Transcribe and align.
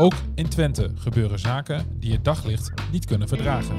Ook 0.00 0.14
in 0.34 0.48
Twente 0.48 0.90
gebeuren 0.94 1.38
zaken 1.38 1.86
die 2.00 2.12
het 2.12 2.24
daglicht 2.24 2.72
niet 2.92 3.04
kunnen 3.04 3.28
verdragen. 3.28 3.76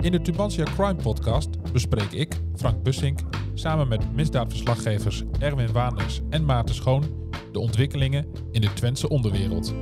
In 0.00 0.12
de 0.12 0.20
Tubantia 0.22 0.64
Crime 0.64 0.94
Podcast 0.94 1.72
bespreek 1.72 2.12
ik, 2.12 2.40
Frank 2.56 2.82
Bussink, 2.82 3.20
samen 3.54 3.88
met 3.88 4.14
misdaadverslaggevers 4.14 5.22
Erwin 5.38 5.72
Waanders 5.72 6.20
en 6.30 6.44
Maarten 6.44 6.74
Schoon 6.74 7.30
de 7.52 7.58
ontwikkelingen 7.58 8.26
in 8.50 8.60
de 8.60 8.72
Twentse 8.72 9.08
onderwereld. 9.08 9.74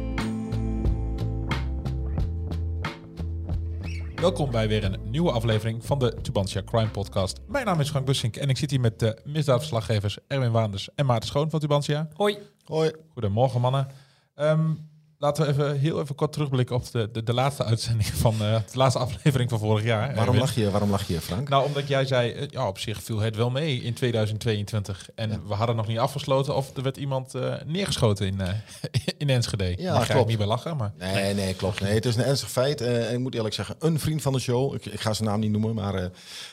Welkom 4.15 4.51
bij 4.51 4.69
weer 4.69 4.85
een 4.85 4.99
nieuwe 5.11 5.33
aflevering 5.33 5.85
van 5.85 5.99
de 5.99 6.15
Tubantia 6.23 6.63
Crime 6.65 6.91
Podcast. 6.91 7.41
Mijn 7.47 7.65
naam 7.65 7.81
is 7.81 7.89
Frank 7.89 8.07
Bussink 8.07 8.37
en 8.37 8.49
ik 8.49 8.57
zit 8.57 8.71
hier 8.71 8.81
met 8.81 8.99
de 8.99 9.21
misdaadverslaggevers 9.25 10.19
Erwin 10.27 10.53
Waanders 10.53 10.89
en 10.95 11.07
Maarten 11.07 11.29
Schoon 11.29 11.51
van 11.51 11.61
Tubantia. 11.61 12.09
Hoi. 12.15 12.39
Hoi. 12.65 12.93
Goedemorgen 13.13 13.61
mannen. 13.61 13.87
Ehm, 14.35 14.71
laten 15.19 15.45
we 15.45 15.51
even 15.51 15.79
heel 15.79 16.01
even 16.01 16.15
kort 16.15 16.33
terugblikken 16.33 16.77
op 16.77 16.91
de, 16.91 17.09
de, 17.13 17.23
de 17.23 17.33
laatste 17.35 17.65
uitzending 17.65 18.07
van 18.25 18.35
uh, 18.35 18.39
de 18.73 18.79
laatste 18.79 18.99
aflevering 18.99 19.51
van 19.51 19.59
vorig 19.59 19.85
jaar. 19.85 20.01
Waarom 20.07 20.25
Erwin. 20.25 20.41
lach 20.41 20.55
je, 20.55 20.71
waarom 20.71 20.91
lach 20.91 21.09
je, 21.09 21.21
Frank? 21.21 21.49
Nou, 21.49 21.65
omdat 21.67 21.89
jij 21.89 22.05
zei, 22.07 22.31
eh, 22.33 22.47
ja, 22.51 22.69
op 22.69 22.79
zich 22.79 23.03
viel 23.03 23.19
het 23.19 23.37
wel 23.37 23.51
mee 23.51 23.83
in 23.83 23.95
2022. 23.95 25.09
En 25.15 25.31
Ja. 25.31 25.39
we 25.47 25.55
hadden 25.55 25.77
nog 25.77 25.87
niet 25.87 25.99
afgesloten 25.99 26.55
of 26.57 26.77
er 26.77 26.83
werd 26.83 26.97
iemand 26.97 27.35
eh, 27.35 27.55
neergeschoten 27.67 28.27
in, 28.27 28.41
eh, 28.41 28.49
in 29.19 29.31
Enschede. 29.31 29.75
Ja, 29.77 29.93
Mag 29.95 30.07
jij 30.07 30.15
klopt. 30.15 30.29
niet 30.29 30.39
bij 30.39 30.47
lachen, 30.47 30.77
maar... 30.77 30.93
Nee, 30.99 31.35
nee, 31.35 31.55
klopt. 31.55 31.81
Nee, 31.81 31.95
het 31.95 32.05
is 32.07 32.17
een 32.17 32.25
ernstig 32.25 32.51
feit. 32.51 32.81
Eh, 32.81 33.13
ik 33.13 33.19
moet 33.19 33.35
eerlijk 33.35 33.55
zeggen, 33.55 33.75
een 33.79 33.99
vriend 34.01 34.23
van 34.23 34.33
de 34.33 34.39
show, 34.39 34.75
ik, 34.75 34.87
ik 34.87 35.01
ga 35.01 35.13
zijn 35.13 35.29
naam 35.29 35.41
niet 35.41 35.51
noemen, 35.51 35.75
maar 35.75 35.95
eh 35.95 36.07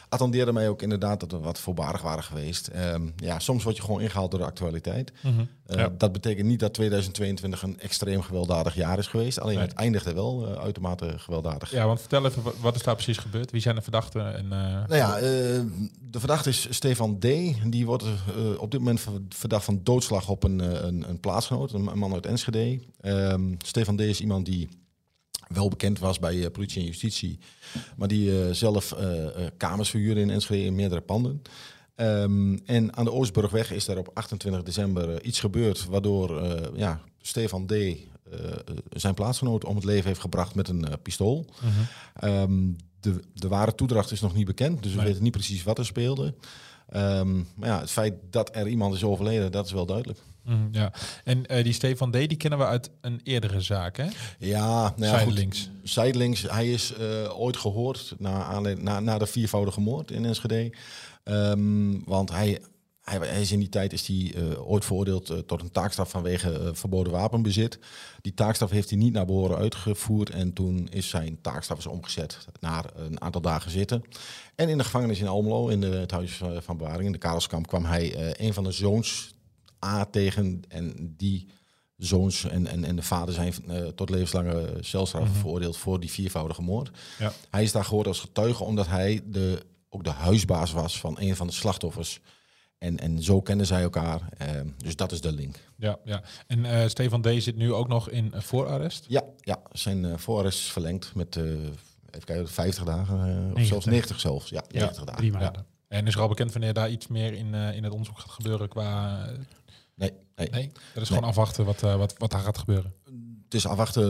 attendeerde 0.10 0.54
mij 0.54 0.70
ook 0.70 0.82
inderdaad 0.82 1.20
dat 1.20 1.32
we 1.32 1.38
wat 1.38 1.60
voorbarig 1.60 2.02
waren 2.02 2.24
geweest. 2.24 2.68
Ehm, 2.68 3.08
ja, 3.16 3.40
soms 3.40 3.64
word 3.64 3.76
je 3.76 3.82
gewoon 3.82 4.02
ingehaald 4.02 4.32
door 4.32 4.40
de 4.40 4.46
actualiteit. 4.46 5.12
Eh, 5.24 5.32
Ja. 5.78 5.90
Dat 5.98 6.12
betekent 6.12 6.48
niet 6.48 6.60
dat 6.60 6.74
2022 6.74 7.62
een 7.64 7.80
extreem 7.80 8.22
gewelddadig 8.22 8.76
jaar 8.76 8.98
is 8.98 9.08
geweest. 9.08 9.40
Alleen 9.40 9.58
Nee. 9.58 9.66
het 9.68 9.74
eindigde 9.76 10.14
wel 10.14 10.48
eh, 10.48 10.62
uitermate 10.64 11.14
gewelddadig. 11.18 11.72
Ja, 11.72 11.86
want 11.86 12.00
vertel 12.00 12.26
even, 12.26 12.44
wa- 12.44 12.52
wat 12.62 12.76
is 12.76 12.84
daar 12.84 12.94
precies 12.96 13.18
gebeurd? 13.18 13.52
Wie 13.52 13.62
zijn 13.62 13.76
de 13.76 13.82
verdachten? 13.82 14.36
En, 14.36 14.44
eh, 14.44 14.60
Nou 14.88 14.96
ja, 14.96 15.16
eh, 15.18 15.22
de 16.02 16.20
verdachte 16.20 16.50
is 16.50 16.68
Stefan 16.70 17.20
D. 17.20 17.22
Die 17.72 17.86
wordt 17.86 18.04
eh, 18.04 18.12
op 18.58 18.72
dit 18.72 18.80
moment 18.80 19.00
ver- 19.00 19.12
verdacht 19.30 19.66
van 19.66 19.80
doodslag 19.84 20.30
op 20.30 20.44
een, 20.44 20.62
eh, 20.62 20.84
een, 20.88 21.10
een 21.10 21.20
plaatsgenoot, 21.20 21.74
een, 21.74 21.88
een 21.88 21.98
man 22.00 22.14
uit 22.14 22.26
Enschede. 22.26 22.80
Ehm, 23.02 23.54
Stefan 23.58 23.96
D. 23.96 24.00
is 24.02 24.22
iemand 24.22 24.46
die 24.46 24.70
wel 25.48 25.70
bekend 25.70 26.00
was 26.00 26.20
bij 26.20 26.44
eh, 26.44 26.52
politie 26.52 26.82
en 26.82 26.88
justitie, 26.88 27.40
maar 27.96 28.08
die 28.08 28.42
eh, 28.42 28.52
zelf 28.52 28.92
eh, 28.92 29.28
kamers 29.58 29.90
verhuurde 29.90 30.22
in 30.22 30.30
Enschede 30.30 30.64
in 30.64 30.76
meerdere 30.76 31.02
panden. 31.02 31.42
Ehm, 31.96 32.58
en 32.66 32.96
aan 32.96 33.06
de 33.06 33.12
Oostburgweg 33.12 33.72
is 33.72 33.86
daar 33.86 33.98
op 33.98 34.10
28 34.14 34.64
december 34.64 35.24
iets 35.24 35.40
gebeurd, 35.40 35.86
waardoor 35.86 36.42
ja, 36.76 37.02
Stefan 37.22 37.66
D. 37.66 37.74
zijn 38.90 39.14
plaatsgenoot 39.14 39.66
om 39.66 39.76
het 39.76 39.86
leven 39.86 40.08
heeft 40.08 40.20
gebracht 40.20 40.56
met 40.56 40.68
een 40.68 40.86
pistool. 41.02 41.46
mhm. 41.62 41.70
Ehm, 42.16 42.72
de, 43.00 43.20
de 43.34 43.48
ware 43.48 43.76
toedracht 43.76 44.12
is 44.12 44.22
nog 44.22 44.34
niet 44.34 44.46
bekend, 44.46 44.84
dus 44.84 44.94
we 44.94 45.04
weten 45.04 45.24
niet 45.24 45.32
precies 45.32 45.64
wat 45.64 45.78
er 45.78 45.86
speelde. 45.86 46.34
Ehm, 46.90 47.36
maar 47.36 47.70
ja, 47.70 47.80
het 47.80 47.92
feit 47.92 48.14
dat 48.30 48.56
er 48.56 48.68
iemand 48.68 48.96
is 48.96 49.04
overleden, 49.04 49.52
dat 49.52 49.66
is 49.66 49.72
wel 49.72 49.86
duidelijk. 49.86 50.20
Mhm, 50.46 50.68
ja. 50.72 50.94
En 51.24 51.46
eh, 51.46 51.64
die 51.64 51.74
Stefan 51.74 52.12
D, 52.12 52.14
die 52.14 52.36
kennen 52.36 52.60
we 52.60 52.66
uit 52.66 52.90
een 53.02 53.20
eerdere 53.24 53.62
zaak, 53.62 53.98
hè? 53.98 54.08
Ja, 54.40 54.94
nou 54.96 55.12
ja, 55.12 55.18
goed. 55.18 55.20
Zijdelings. 55.20 55.70
Zijdelings, 55.84 56.42
hij 56.42 56.72
is 56.72 56.94
eh, 56.94 57.40
ooit 57.40 57.58
gehoord 57.58 58.16
na, 58.18 58.60
na, 58.60 59.00
na 59.00 59.18
de 59.18 59.26
viervoudige 59.26 59.82
moord 59.82 60.12
in 60.12 60.26
Enschede. 60.26 60.74
Want 62.06 62.32
hij, 62.32 62.62
hij, 63.02 63.18
hij 63.18 63.42
is 63.42 63.52
in 63.52 63.60
die 63.60 63.70
tijd 63.70 63.94
is 63.94 64.08
hij 64.08 64.34
eh, 64.36 64.70
ooit 64.70 64.86
veroordeeld 64.86 65.48
tot 65.48 65.62
een 65.62 65.72
taakstraf 65.72 66.10
vanwege 66.10 66.72
verboden 66.74 67.14
wapenbezit. 67.14 67.80
Die 68.22 68.34
taakstraf 68.34 68.70
heeft 68.70 68.90
hij 68.90 69.00
niet 69.00 69.14
naar 69.14 69.26
behoren 69.26 69.58
uitgevoerd. 69.58 70.30
En 70.30 70.54
toen 70.54 70.88
is 70.92 71.10
zijn 71.10 71.38
taakstraf 71.42 71.78
is 71.78 71.86
omgezet 71.86 72.38
naar 72.60 72.86
een 72.96 73.22
aantal 73.22 73.42
dagen 73.42 73.72
zitten. 73.72 74.04
En 74.56 74.70
in 74.70 74.78
de 74.78 74.84
gevangenis 74.84 75.20
in 75.20 75.28
Almelo, 75.28 75.68
in 75.68 75.82
de, 75.82 75.88
het 75.88 76.12
huis 76.12 76.42
van, 76.60 76.78
bewaring, 76.78 77.06
in 77.06 77.12
de 77.12 77.18
Karelskamp, 77.18 77.68
kwam 77.68 77.86
hij 77.86 78.36
een 78.40 78.54
van 78.54 78.64
de 78.64 78.72
zoons 78.72 79.35
A 79.86 80.06
tegen. 80.06 80.62
En 80.68 81.14
die 81.18 81.48
zoons 81.98 82.46
en, 82.46 82.68
en, 82.68 82.84
en 82.84 82.96
de 82.96 83.02
vader 83.02 83.34
zijn 83.34 83.54
eh, 83.68 83.88
tot 83.88 84.10
levenslange 84.10 84.78
celstraf 84.80 85.30
veroordeeld 85.38 85.78
voor 85.78 86.00
die 86.00 86.12
viervoudige 86.12 86.62
moord. 86.62 86.92
Ja. 87.20 87.34
Hij 87.50 87.64
is 87.64 87.72
daar 87.72 87.86
gehoord 87.86 88.08
als 88.08 88.20
getuige 88.20 88.64
omdat 88.64 88.88
hij 88.88 89.22
de, 89.26 89.66
ook 89.90 90.04
de 90.04 90.10
huisbaas 90.10 90.72
was 90.72 91.00
van 91.00 91.16
een 91.20 91.36
van 91.36 91.48
de 91.48 91.54
slachtoffers. 91.54 92.22
En, 92.78 93.00
en 93.00 93.24
zo 93.24 93.42
kennen 93.42 93.66
zij 93.66 93.82
elkaar. 93.82 94.22
Eh, 94.38 94.48
dus 94.78 94.96
dat 94.96 95.12
is 95.12 95.22
de 95.22 95.32
link. 95.32 95.60
Ja, 95.78 96.00
ja. 96.04 96.24
En 96.48 96.66
eh, 96.66 96.88
Stefan 96.88 97.22
D 97.22 97.28
zit 97.38 97.56
nu 97.56 97.74
ook 97.74 97.88
nog 97.88 98.10
in 98.10 98.34
eh, 98.34 98.42
voorarrest. 98.42 99.06
Ja, 99.08 99.24
ja 99.40 99.62
zijn 99.72 100.04
uh, 100.04 100.18
voorarrest 100.18 100.60
is 100.60 100.72
verlengd 100.72 101.16
met 101.16 101.36
even 101.36 102.26
kijken, 102.26 102.48
50 102.48 102.84
dagen. 102.84 103.16
of 103.16 103.24
90. 103.24 103.66
zelfs 103.66 103.86
90 103.86 104.20
zelfs. 104.20 104.50
Ja, 104.50 104.64
90 104.68 105.04
dagen. 105.04 105.32
Maanden. 105.32 105.52
Ja. 105.54 105.66
En 105.88 106.08
is 106.08 106.16
er 106.16 106.22
al 106.22 106.28
bekend 106.28 106.52
wanneer 106.52 106.74
daar 106.74 106.90
iets 106.90 107.08
meer 107.08 107.34
in, 107.34 107.54
in 107.54 107.84
het 107.84 107.92
onderzoek 107.92 108.20
gaat 108.20 108.32
gebeuren 108.32 108.70
qua... 108.70 109.30
Nee, 109.96 110.12
nee. 110.36 110.50
nee, 110.50 110.72
dat 110.94 111.04
is 111.04 111.08
gewoon 111.10 111.24
afwachten 111.24 111.66
wat, 111.66 111.84
eh, 111.84 111.96
wat, 111.96 112.16
wat 112.18 112.32
daar 112.32 112.40
gaat 112.42 112.58
gebeuren. 112.58 112.94
Het 113.44 113.54
is 113.54 113.68
afwachten. 113.68 114.04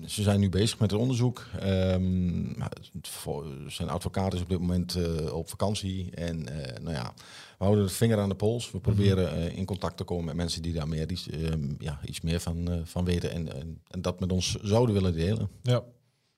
eh, 0.00 0.08
ze 0.08 0.22
zijn 0.22 0.40
nu 0.40 0.48
bezig 0.48 0.78
met 0.78 0.90
het 0.90 1.00
onderzoek. 1.00 1.46
Ehm, 1.60 2.58
maar 2.58 2.70
het- 2.92 3.08
voor- 3.08 3.46
zijn 3.68 3.88
advocaat 3.88 4.34
is 4.34 4.40
op 4.40 4.48
dit 4.48 4.58
moment 4.60 4.94
eh, 4.94 5.32
op 5.32 5.48
vakantie. 5.48 6.10
En 6.14 6.48
eh, 6.64 6.80
nou 6.82 6.94
ja, 6.94 7.12
we 7.58 7.64
houden 7.64 7.86
de 7.86 7.92
vinger 7.92 8.18
aan 8.18 8.28
de 8.28 8.34
pols. 8.34 8.70
We 8.70 8.80
proberen 8.80 9.32
eh, 9.36 9.56
in 9.56 9.64
contact 9.64 9.96
te 9.96 10.04
komen 10.04 10.24
met 10.24 10.34
mensen 10.34 10.62
die 10.62 10.72
daar 10.72 10.88
meer, 10.88 11.10
iets, 11.10 11.28
ehm, 11.28 11.74
ja, 11.78 12.00
iets 12.04 12.20
meer 12.20 12.40
van, 12.40 12.70
eh, 12.70 12.78
van 12.84 13.04
weten. 13.04 13.30
En, 13.32 13.52
en, 13.54 13.82
en 13.90 14.02
dat 14.02 14.20
met 14.20 14.32
ons 14.32 14.54
zouden 14.62 14.94
willen 14.94 15.12
delen. 15.14 15.48
Ja. 15.62 15.82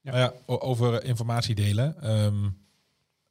Nou 0.02 0.19
ja, 0.19 0.32
over 0.47 1.04
informatie 1.04 1.54
delen. 1.54 2.02
Ehm, 2.02 2.48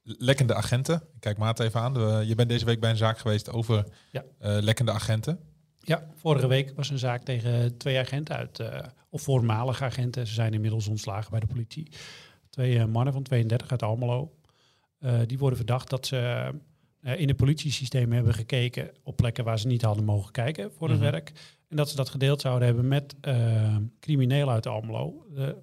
lekkende 0.03 0.53
agenten. 0.55 0.95
Ik 0.95 1.19
Kijk 1.19 1.37
Maat 1.37 1.59
even 1.59 1.79
aan. 1.79 2.27
Je 2.27 2.35
bent 2.35 2.49
deze 2.49 2.65
week 2.65 2.79
bij 2.79 2.89
een 2.89 2.97
zaak 2.97 3.17
geweest 3.19 3.51
over 3.51 3.85
Ja. 4.11 4.23
eh, 4.39 4.57
lekkende 4.61 4.91
agenten. 4.91 5.39
Ja, 5.83 6.07
vorige 6.15 6.47
week 6.47 6.73
was 6.75 6.89
een 6.89 6.97
zaak 6.97 7.23
tegen 7.23 7.77
twee 7.77 7.99
agenten 7.99 8.35
uit, 8.35 8.59
eh, 8.59 8.79
of 9.09 9.21
voormalige 9.21 9.83
agenten. 9.83 10.27
Ze 10.27 10.33
zijn 10.33 10.53
inmiddels 10.53 10.87
ontslagen 10.87 11.31
bij 11.31 11.39
de 11.39 11.47
politie. 11.47 11.87
Twee 12.49 12.77
eh, 12.79 12.85
mannen 12.85 13.13
van 13.13 13.23
32 13.23 13.71
uit 13.71 13.83
Almelo. 13.83 14.31
Eh, 14.99 15.19
die 15.25 15.37
worden 15.37 15.57
verdacht 15.57 15.89
dat 15.89 16.05
ze 16.05 16.49
in 17.01 17.27
het 17.27 17.37
politiesysteem 17.37 18.11
hebben 18.11 18.33
gekeken 18.33 18.91
op 19.03 19.15
plekken 19.15 19.43
waar 19.43 19.59
ze 19.59 19.67
niet 19.67 19.81
hadden 19.81 20.05
mogen 20.05 20.31
kijken 20.31 20.71
voor 20.71 20.87
hun 20.87 20.97
Mhm. 20.97 21.11
werk. 21.11 21.31
En 21.67 21.75
dat 21.75 21.89
ze 21.89 21.95
dat 21.95 22.09
gedeeld 22.09 22.41
zouden 22.41 22.67
hebben 22.67 22.87
met 22.87 23.15
criminelen 23.99 24.53
uit 24.53 24.67
Almelo. 24.67 25.25
Een 25.35 25.55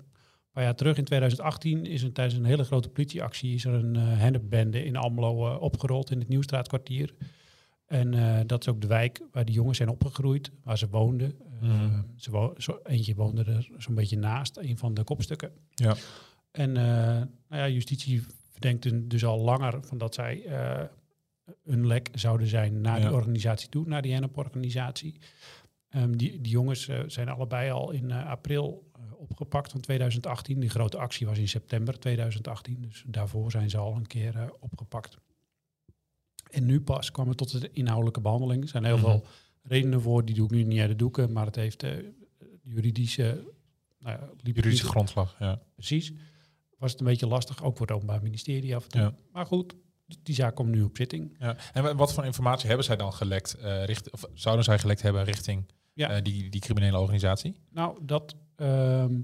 paar 0.53 0.63
jaar 0.63 0.75
terug, 0.75 0.97
in 0.97 1.05
2018, 1.05 1.87
is 1.87 2.03
er 2.03 2.13
tijdens 2.13 2.37
een 2.39 2.45
hele 2.45 2.65
grote 2.65 2.89
politieactie 2.89 3.55
is 3.55 3.65
er 3.65 3.75
een 3.75 3.97
hennepbende 3.97 4.85
in 4.85 4.97
Almelo 4.97 5.55
opgerold 5.55 6.11
in 6.11 6.19
het 6.19 6.29
Nieuwstraatkwartier. 6.29 7.15
En 7.89 8.15
eh, 8.15 8.41
dat 8.47 8.61
is 8.61 8.69
ook 8.69 8.81
de 8.81 8.87
wijk 8.87 9.21
waar 9.33 9.45
die 9.45 9.55
jongens 9.55 9.77
zijn 9.77 9.89
opgegroeid, 9.89 10.51
waar 10.63 10.79
ze 10.79 10.89
woonden. 10.89 11.35
Eh, 11.63 11.69
Mhm. 11.69 12.01
ze 12.17 12.31
wo 12.31 12.55
zo, 12.57 12.79
eentje 12.85 13.15
woonde 13.15 13.45
er 13.45 13.69
zo'n 13.77 13.95
beetje 13.95 14.17
naast, 14.19 14.57
een 14.57 14.79
van 14.79 14.95
de 14.95 15.05
kopstukken. 15.05 15.53
Ja. 15.75 15.97
En 16.51 16.77
eh, 16.77 16.85
nou 17.49 17.63
ja, 17.63 17.69
justitie 17.69 18.23
verdenkt 18.51 18.85
hun 18.85 19.09
dus 19.09 19.25
al 19.25 19.39
langer 19.41 19.83
van 19.83 19.99
dat 19.99 20.15
zij 20.15 20.43
een 21.65 21.87
lek 21.87 22.09
zouden 22.15 22.47
zijn 22.47 22.81
naar 22.81 23.01
Ja. 23.01 23.07
die 23.07 23.15
organisatie 23.17 23.69
toe, 23.69 23.87
naar 23.87 24.03
die 24.03 24.13
HENNEP-organisatie. 24.13 25.19
Ehm, 25.89 26.13
die, 26.17 26.41
die 26.41 26.53
jongens 26.53 26.89
zijn 27.07 27.29
allebei 27.29 27.71
al 27.71 27.91
in 27.91 28.13
april 28.13 28.91
opgepakt 29.17 29.71
van 29.71 29.81
2018. 29.81 30.61
Die 30.61 30.71
grote 30.71 30.99
actie 30.99 31.27
was 31.27 31.39
in 31.39 31.49
september 31.49 31.99
2018, 31.99 32.83
dus 32.83 33.05
daarvoor 33.07 33.51
zijn 33.51 33.71
ze 33.71 33.79
al 33.79 33.97
een 33.97 34.07
keer 34.07 34.53
opgepakt. 34.61 35.17
En 36.51 36.67
nu 36.67 36.81
pas 36.81 37.11
kwam 37.11 37.29
het 37.29 37.37
tot 37.37 37.61
de 37.61 37.71
inhoudelijke 37.73 38.21
behandeling. 38.21 38.63
Er 38.63 38.69
zijn 38.69 38.85
heel 38.85 38.97
Mhm. 38.97 39.05
veel 39.05 39.25
redenen 39.63 40.01
voor, 40.03 40.25
die 40.25 40.35
doe 40.35 40.45
ik 40.45 40.51
nu 40.51 40.63
niet 40.63 40.81
uit 40.81 40.89
de 40.89 40.97
doeken, 40.97 41.33
maar 41.33 41.47
het 41.47 41.57
heeft 41.57 41.83
eh, 41.83 41.91
juridische... 42.63 43.45
Nou 43.99 44.19
ja, 44.21 44.29
Juridische 44.43 44.87
grondslag. 44.87 45.37
Ja. 45.39 45.61
Precies. 45.75 46.13
Was 46.79 46.91
het 46.91 47.01
een 47.01 47.07
beetje 47.07 47.27
lastig, 47.27 47.63
ook 47.65 47.77
voor 47.77 47.87
het 47.87 47.95
Openbaar 47.95 48.23
Ministerie 48.23 48.77
af 48.77 48.85
en 48.85 48.91
toe. 48.91 49.01
Ja. 49.01 49.15
Maar 49.33 49.47
goed, 49.47 49.75
die 50.23 50.35
zaak 50.35 50.55
komt 50.55 50.69
nu 50.71 50.83
op 50.83 50.97
zitting. 50.97 51.37
Ja. 51.39 51.57
En 51.73 51.83
wa- 51.83 51.95
wat 51.95 52.13
voor 52.13 52.25
informatie 52.25 52.67
hebben 52.67 52.85
zij 52.85 52.97
dan 52.97 53.13
gelekt, 53.13 53.55
eh, 53.55 53.85
richt, 53.85 54.11
of 54.11 54.25
zouden 54.35 54.65
zij 54.65 54.79
gelekt 54.79 55.03
hebben 55.03 55.25
richting 55.25 55.65
Ja. 55.93 56.11
eh, 56.11 56.23
die, 56.23 56.51
die 56.51 56.61
criminele 56.61 56.99
organisatie? 56.99 57.55
Nou, 57.71 57.99
dat 58.05 58.35
ehm, 58.57 59.21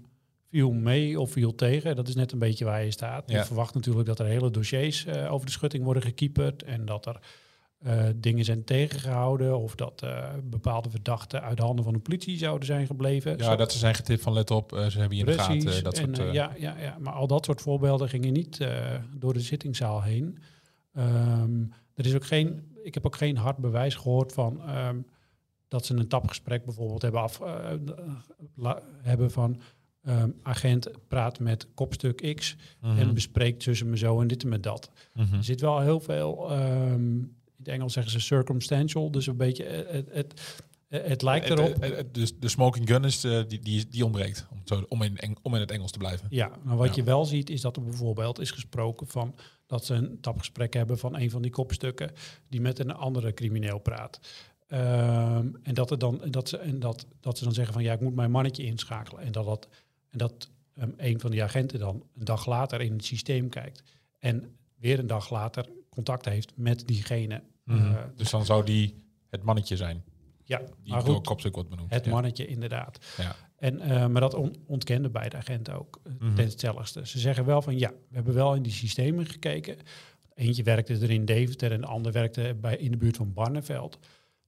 viel 0.54 0.72
mee 0.72 1.20
of 1.20 1.30
viel 1.30 1.54
tegen. 1.54 1.96
Dat 1.96 2.08
is 2.08 2.14
net 2.14 2.32
een 2.32 2.38
beetje 2.38 2.64
waar 2.64 2.84
je 2.84 2.90
staat. 2.90 3.30
Ja. 3.30 3.38
Je 3.38 3.44
verwacht 3.44 3.74
natuurlijk 3.74 4.06
dat 4.06 4.18
er 4.18 4.26
hele 4.26 4.50
dossiers 4.50 5.04
eh, 5.04 5.32
over 5.32 5.46
de 5.46 5.52
schutting 5.52 5.84
worden 5.84 6.02
gekieperd 6.02 6.62
en 6.62 6.84
dat 6.84 7.06
er 7.06 7.20
eh, 7.78 8.04
dingen 8.16 8.44
zijn 8.44 8.64
tegengehouden 8.64 9.58
of 9.58 9.74
dat 9.74 10.02
eh, 10.02 10.28
bepaalde 10.44 10.90
verdachten 10.90 11.42
uit 11.42 11.56
de 11.56 11.62
handen 11.62 11.84
van 11.84 11.92
de 11.92 11.98
politie 11.98 12.38
zouden 12.38 12.66
zijn 12.66 12.86
gebleven. 12.86 13.36
Ja, 13.36 13.44
Zo- 13.44 13.56
dat 13.56 13.72
ze 13.72 13.78
zijn 13.78 13.94
getipt 13.94 14.22
van 14.22 14.32
let 14.32 14.50
op, 14.50 14.70
ze 14.70 14.98
hebben 14.98 15.16
je 15.18 15.24
in 15.24 15.30
de 15.30 15.38
gaten. 15.38 15.82
Dat 15.84 15.98
en, 15.98 16.14
soort, 16.14 16.32
ja, 16.32 16.52
ja, 16.58 16.78
ja, 16.78 16.96
maar 17.00 17.12
al 17.12 17.26
dat 17.26 17.44
soort 17.44 17.60
voorbeelden 17.60 18.08
gingen 18.08 18.32
niet 18.32 18.66
door 19.16 19.32
de 19.32 19.40
zittingszaal 19.40 20.02
heen. 20.02 20.38
Ehm, 20.94 21.62
er 21.94 22.06
is 22.06 22.14
ook 22.14 22.26
geen, 22.26 22.74
ik 22.82 22.94
heb 22.94 23.06
ook 23.06 23.16
geen 23.16 23.36
hard 23.36 23.56
bewijs 23.56 23.94
gehoord 23.94 24.32
van 24.32 24.62
ehm, 24.62 24.98
dat 25.68 25.86
ze 25.86 25.94
een 25.94 26.08
tapgesprek 26.08 26.64
bijvoorbeeld 26.64 27.02
hebben, 27.02 27.20
af, 27.20 27.40
la- 28.54 28.82
hebben 29.02 29.30
van 29.30 29.60
ehm, 30.04 30.30
agent 30.42 30.90
praat 31.08 31.38
met 31.38 31.66
kopstuk 31.74 32.34
X 32.36 32.56
mhm, 32.80 32.98
en 32.98 33.14
bespreekt 33.14 33.60
tussen 33.60 33.90
me 33.90 33.96
zo 33.96 34.20
en 34.20 34.26
dit 34.26 34.42
en 34.42 34.48
met 34.48 34.62
dat. 34.62 34.90
mhm. 35.14 35.34
Er 35.34 35.44
zit 35.44 35.60
wel 35.60 35.80
heel 35.80 36.00
veel, 36.00 36.50
ehm, 36.50 37.16
in 37.16 37.34
het 37.58 37.68
Engels 37.68 37.92
zeggen 37.92 38.12
ze 38.12 38.20
circumstantial, 38.20 39.10
dus 39.10 39.26
een 39.26 39.36
beetje 39.36 39.64
eh, 39.64 39.94
het, 39.94 40.08
het, 40.12 40.62
het, 40.88 41.22
lijkt 41.22 41.50
erop. 41.50 42.04
dus 42.12 42.38
de 42.38 42.48
smoking 42.48 42.88
gun 42.88 43.04
is, 43.04 43.24
eh, 43.24 43.40
die, 43.48 43.58
die, 43.60 43.88
die 43.88 44.04
ontbreekt, 44.04 44.46
om, 44.50 44.58
zo, 44.64 44.84
om, 44.88 45.02
in, 45.02 45.16
Eng- 45.16 45.36
om 45.42 45.54
in 45.54 45.60
het 45.60 45.70
Engels 45.70 45.90
te 45.90 45.98
blijven. 45.98 46.26
Ja, 46.30 46.50
maar 46.62 46.76
wat 46.76 46.88
Ja. 46.88 46.94
je 46.94 47.02
wel 47.02 47.24
ziet 47.24 47.50
is 47.50 47.60
dat 47.60 47.76
er 47.76 47.82
bijvoorbeeld 47.82 48.40
is 48.40 48.50
gesproken 48.50 49.06
van 49.06 49.34
dat 49.66 49.84
ze 49.84 49.94
een 49.94 50.20
tapgesprek 50.20 50.74
hebben 50.74 50.98
van 50.98 51.16
een 51.16 51.30
van 51.30 51.42
die 51.42 51.50
kopstukken 51.50 52.10
die 52.48 52.60
met 52.60 52.78
een 52.78 52.92
andere 52.94 53.34
crimineel 53.34 53.78
praat. 53.78 54.20
Ehm, 54.68 55.48
en 55.62 55.74
dat, 55.74 55.90
er 55.90 55.98
dan, 55.98 56.20
dat, 56.30 56.48
ze, 56.48 56.56
en 56.58 56.78
dat, 56.78 57.06
dat 57.20 57.38
ze 57.38 57.44
dan 57.44 57.52
zeggen 57.52 57.74
van 57.74 57.82
ja, 57.82 57.92
ik 57.92 58.00
moet 58.00 58.14
mijn 58.14 58.30
mannetje 58.30 58.64
inschakelen. 58.64 59.22
En 59.22 59.32
dat, 59.32 59.44
dat, 59.44 59.68
en 60.14 60.18
dat 60.20 60.50
ehm, 60.74 60.90
een 60.96 61.20
van 61.20 61.30
die 61.30 61.42
agenten 61.42 61.78
dan 61.78 62.02
een 62.18 62.24
dag 62.24 62.46
later 62.46 62.80
in 62.80 62.92
het 62.92 63.04
systeem 63.04 63.48
kijkt. 63.48 63.82
En 64.18 64.56
weer 64.76 64.98
een 64.98 65.06
dag 65.06 65.30
later 65.30 65.68
contact 65.88 66.24
heeft 66.24 66.52
met 66.56 66.86
diegene. 66.86 67.42
Mhm. 67.64 67.78
Eh, 67.92 68.02
dus 68.16 68.30
dan 68.30 68.44
zou 68.44 68.64
die 68.64 69.02
het 69.30 69.42
mannetje 69.42 69.76
zijn, 69.76 70.04
ja, 70.44 70.58
die 70.82 70.92
maar 70.92 71.00
goed, 71.02 71.26
kopstuk 71.26 71.54
wordt 71.54 71.68
benoemd. 71.70 71.90
het 71.90 72.04
ja. 72.04 72.10
mannetje 72.10 72.46
inderdaad. 72.46 72.98
Ja. 73.16 73.36
En, 73.56 73.80
eh, 73.80 74.06
maar 74.06 74.20
dat 74.20 74.34
on- 74.34 74.56
ontkenden 74.66 75.12
beide 75.12 75.36
agenten 75.36 75.78
ook 75.78 76.00
eh, 76.04 76.12
Mhm. 76.18 76.34
ten 76.34 76.50
stelligste. 76.50 77.06
Ze 77.06 77.18
zeggen 77.18 77.44
wel 77.44 77.62
van 77.62 77.78
ja, 77.78 77.88
we 78.08 78.14
hebben 78.14 78.34
wel 78.34 78.54
in 78.54 78.62
die 78.62 78.72
systemen 78.72 79.26
gekeken. 79.26 79.76
Eentje 80.34 80.62
werkte 80.62 80.92
er 80.94 81.10
in 81.10 81.24
Deventer 81.24 81.72
en 81.72 81.80
de 81.80 81.86
ander 81.86 82.12
werkte 82.12 82.56
bij, 82.60 82.76
in 82.76 82.90
de 82.90 82.96
buurt 82.96 83.16
van 83.16 83.32
Barneveld. 83.32 83.98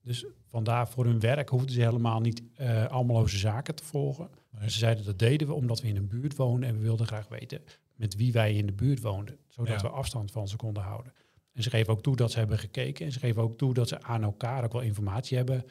Dus 0.03 0.27
vandaar 0.51 0.89
voor 0.89 1.05
hun 1.05 1.21
werk 1.21 1.49
hoefden 1.49 1.71
ze 1.75 1.81
helemaal 1.81 2.21
niet 2.21 2.43
eh 2.55 2.87
almeloze 2.87 3.39
zaken 3.39 3.75
te 3.75 3.85
volgen. 3.85 4.29
Nee. 4.59 4.71
Ze 4.71 4.79
zeiden 4.79 5.05
dat 5.05 5.19
deden 5.19 5.47
we 5.47 5.55
omdat 5.55 5.81
we 5.81 5.89
in 5.89 5.97
een 5.97 6.09
buurt 6.09 6.37
woonden 6.37 6.69
en 6.69 6.77
we 6.77 6.83
wilden 6.83 7.07
graag 7.07 7.29
weten 7.29 7.61
met 7.95 8.17
wie 8.17 8.33
wij 8.33 8.55
in 8.55 8.67
de 8.67 8.73
buurt 8.73 9.01
woonden. 9.01 9.39
Zodat 9.49 9.81
Ja. 9.81 9.89
we 9.89 9.95
afstand 9.95 10.31
van 10.31 10.49
ze 10.49 10.57
konden 10.57 10.83
houden. 10.83 11.13
En 11.53 11.63
ze 11.63 11.71
geven 11.71 11.93
ook 11.93 12.03
toe 12.03 12.17
dat 12.17 12.31
ze 12.31 12.39
hebben 12.39 12.59
gekeken. 12.59 13.07
En 13.07 13.13
ze 13.13 13.19
geven 13.19 13.43
ook 13.43 13.59
toe 13.59 13.75
dat 13.75 13.89
ze 13.89 14.03
aan 14.03 14.23
elkaar 14.23 14.65
ook 14.65 14.73
wel 14.73 14.83
informatie 14.83 15.37
hebben, 15.37 15.65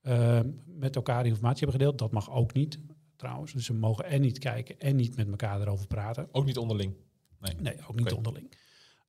eh, 0.00 0.40
met 0.66 0.96
elkaar 0.96 1.26
informatie 1.26 1.58
hebben 1.58 1.80
gedeeld. 1.80 1.98
Dat 1.98 2.10
mag 2.12 2.30
ook 2.30 2.52
niet, 2.52 2.78
trouwens. 3.16 3.52
Dus 3.52 3.64
ze 3.64 3.74
mogen 3.74 4.04
en 4.04 4.20
niet 4.20 4.38
kijken 4.38 4.80
en 4.80 4.96
niet 4.96 5.16
met 5.16 5.28
elkaar 5.28 5.60
erover 5.60 5.86
praten. 5.86 6.28
Ook 6.32 6.44
niet 6.44 6.58
onderling. 6.58 6.94
Nee. 7.40 7.54
Nee, 7.60 7.76
ook 7.88 7.96
niet 7.96 8.12
onderling. 8.12 8.52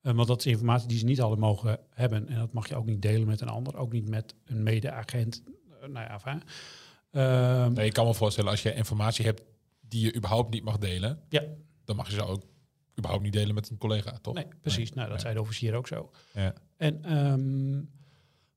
Eh, 0.01 0.13
want 0.13 0.27
dat 0.27 0.39
is 0.39 0.45
informatie 0.45 0.87
die 0.87 0.97
ze 0.97 1.05
niet 1.05 1.17
hadden 1.19 1.39
mogen 1.39 1.79
hebben. 1.89 2.27
En 2.27 2.35
dat 2.39 2.53
mag 2.53 2.69
je 2.69 2.75
ook 2.75 2.85
niet 2.85 3.01
delen 3.01 3.27
met 3.27 3.41
een 3.41 3.49
ander. 3.49 3.77
Ook 3.77 3.91
niet 3.91 4.09
met 4.09 4.35
een 4.45 4.63
mede-agent. 4.63 5.43
Eh, 5.81 5.87
nou 5.87 6.05
ja, 6.05 6.41
Ehm, 7.13 7.73
Nee, 7.73 7.85
ik 7.85 7.93
kan 7.93 8.05
me 8.05 8.13
voorstellen, 8.13 8.49
als 8.51 8.61
je 8.63 8.73
informatie 8.73 9.25
hebt 9.25 9.43
die 9.81 10.05
je 10.05 10.15
überhaupt 10.15 10.53
niet 10.53 10.63
mag 10.63 10.77
delen, 10.77 11.19
Ja. 11.29 11.43
dan 11.85 11.95
mag 11.95 12.07
je 12.07 12.13
ze 12.13 12.23
ook 12.25 12.41
überhaupt 12.97 13.23
niet 13.23 13.33
delen 13.33 13.55
met 13.55 13.69
een 13.69 13.77
collega, 13.77 14.17
toch? 14.21 14.33
Nee, 14.33 14.47
precies. 14.61 14.89
nou, 14.89 14.99
dat 15.01 15.09
Nee. 15.09 15.19
zei 15.19 15.33
de 15.33 15.41
officier 15.41 15.73
ook 15.75 15.87
zo. 15.87 16.11
Ja. 16.33 16.53
En, 16.77 17.03
ehm, 17.03 17.71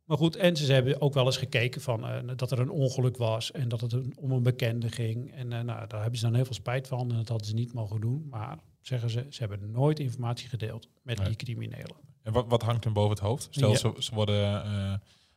maar 0.04 0.16
goed, 0.16 0.36
en 0.36 0.56
ze 0.56 0.72
hebben 0.72 1.00
ook 1.00 1.14
wel 1.14 1.24
eens 1.26 1.36
gekeken 1.36 1.80
van 1.80 2.06
eh, 2.06 2.18
dat 2.36 2.50
er 2.50 2.58
een 2.60 2.70
ongeluk 2.70 3.16
was 3.16 3.50
en 3.52 3.68
dat 3.68 3.80
het 3.80 3.92
een, 3.92 4.14
om 4.20 4.30
een 4.32 4.42
bekende 4.42 4.88
ging. 4.90 5.32
En 5.34 5.52
eh, 5.52 5.60
nou, 5.62 5.86
daar 5.86 6.00
hebben 6.00 6.18
ze 6.18 6.24
dan 6.24 6.34
heel 6.34 6.44
veel 6.44 6.54
spijt 6.54 6.88
van 6.88 7.10
en 7.10 7.16
dat 7.16 7.28
hadden 7.28 7.46
ze 7.46 7.54
niet 7.54 7.72
mogen 7.72 8.00
doen. 8.00 8.26
Maar 8.30 8.58
zeggen 8.80 9.10
ze, 9.10 9.26
ze 9.30 9.38
hebben 9.40 9.70
nooit 9.70 9.98
informatie 9.98 10.48
gedeeld 10.48 10.88
met 11.02 11.18
Nee. 11.18 11.26
die 11.26 11.36
criminelen. 11.36 11.96
En 12.22 12.32
wat, 12.32 12.44
wat 12.48 12.62
hangt 12.62 12.84
hem 12.84 12.92
boven 12.92 13.10
het 13.10 13.18
hoofd? 13.20 13.46
Stel, 13.50 13.70
Ja. 13.70 13.76
ze, 13.76 13.92
ze 13.98 14.14
worden 14.14 14.66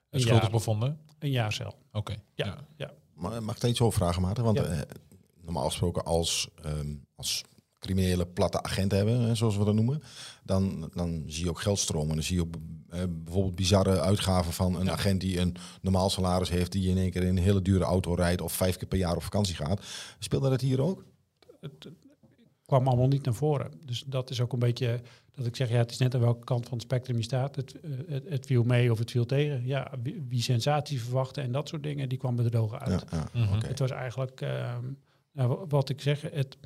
Een 0.09 0.19
schuldig 0.19 0.41
jaar. 0.41 0.51
bevonden. 0.51 0.99
Een 1.19 1.31
jaarcel. 1.31 1.75
Oké. 1.91 2.15
Ja, 2.33 2.45
ja. 2.45 2.57
ja. 2.75 2.91
Maar 3.19 3.43
mag 3.43 3.55
ik 3.55 3.61
daar 3.61 3.69
iets 3.69 3.81
over 3.81 3.99
vragen, 3.99 4.21
Maarten? 4.21 4.43
Want 4.43 4.57
Ja. 4.57 4.63
eh, 4.63 4.79
normaal 5.41 5.65
gesproken 5.65 6.03
als, 6.05 6.47
ehm, 6.63 6.95
als 7.15 7.43
criminele 7.79 8.25
platte 8.27 8.63
agent 8.63 8.91
hebben, 8.91 9.37
zoals 9.37 9.57
we 9.57 9.63
dat 9.65 9.73
noemen, 9.73 10.01
dan, 10.43 10.89
dan 10.93 11.23
zie 11.27 11.43
je 11.43 11.49
ook 11.49 11.61
geldstromen. 11.61 12.15
Dan 12.15 12.23
zie 12.23 12.35
je 12.35 12.41
ook 12.41 12.53
eh, 12.89 13.03
bijvoorbeeld 13.09 13.55
bizarre 13.55 13.99
uitgaven 14.01 14.53
van 14.53 14.75
een 14.75 14.85
Ja. 14.85 14.91
agent 14.91 15.21
die 15.21 15.39
een 15.39 15.55
normaal 15.81 16.09
salaris 16.09 16.49
heeft, 16.49 16.71
die 16.71 16.89
in 16.89 16.97
één 16.97 17.11
keer 17.11 17.21
in 17.21 17.27
een 17.37 17.43
hele 17.43 17.61
dure 17.61 17.83
auto 17.83 18.13
rijdt 18.13 18.41
of 18.41 18.53
vijf 18.53 18.77
keer 18.77 18.87
per 18.87 18.97
jaar 18.97 19.15
op 19.15 19.23
vakantie 19.23 19.55
gaat. 19.55 19.81
Speelde 20.19 20.49
dat 20.49 20.61
hier 20.61 20.81
ook? 20.81 21.03
Het, 21.59 21.71
het 21.83 21.93
kwam 22.65 22.87
allemaal 22.87 23.07
niet 23.07 23.25
naar 23.25 23.33
voren. 23.33 23.71
Dus 23.85 24.03
dat 24.07 24.29
is 24.29 24.41
ook 24.41 24.53
een 24.53 24.59
beetje 24.59 25.01
dat 25.35 25.45
ik 25.45 25.55
zeg, 25.55 25.69
ja, 25.69 25.77
het 25.77 25.91
is 25.91 25.97
net 25.97 26.15
aan 26.15 26.21
welke 26.21 26.43
kant 26.45 26.63
van 26.63 26.73
het 26.73 26.81
spectrum 26.81 27.17
je 27.17 27.23
staat. 27.23 27.55
Het, 27.55 27.79
eh, 27.79 27.89
het, 28.07 28.29
het 28.29 28.45
viel 28.45 28.63
mee 28.63 28.91
of 28.91 28.99
het 28.99 29.11
viel 29.11 29.25
tegen. 29.25 29.65
Ja, 29.65 29.91
wie, 30.03 30.25
wie 30.29 30.41
sensatie 30.41 31.01
verwachtte 31.01 31.41
en 31.41 31.51
dat 31.51 31.67
soort 31.67 31.83
dingen, 31.83 32.09
die 32.09 32.17
kwam 32.17 32.35
bedrogen 32.35 32.79
uit. 32.79 33.05
Ja, 33.11 33.17
ja, 33.33 33.39
Mhm. 33.45 33.65
Het 33.65 33.79
was 33.79 33.91
eigenlijk, 33.91 34.41
ehm, 34.41 34.83
nou, 35.31 35.49
wa- 35.49 35.65
wat 35.67 35.89
ik 35.89 36.01
zeg, 36.01 36.21
het, 36.21 36.57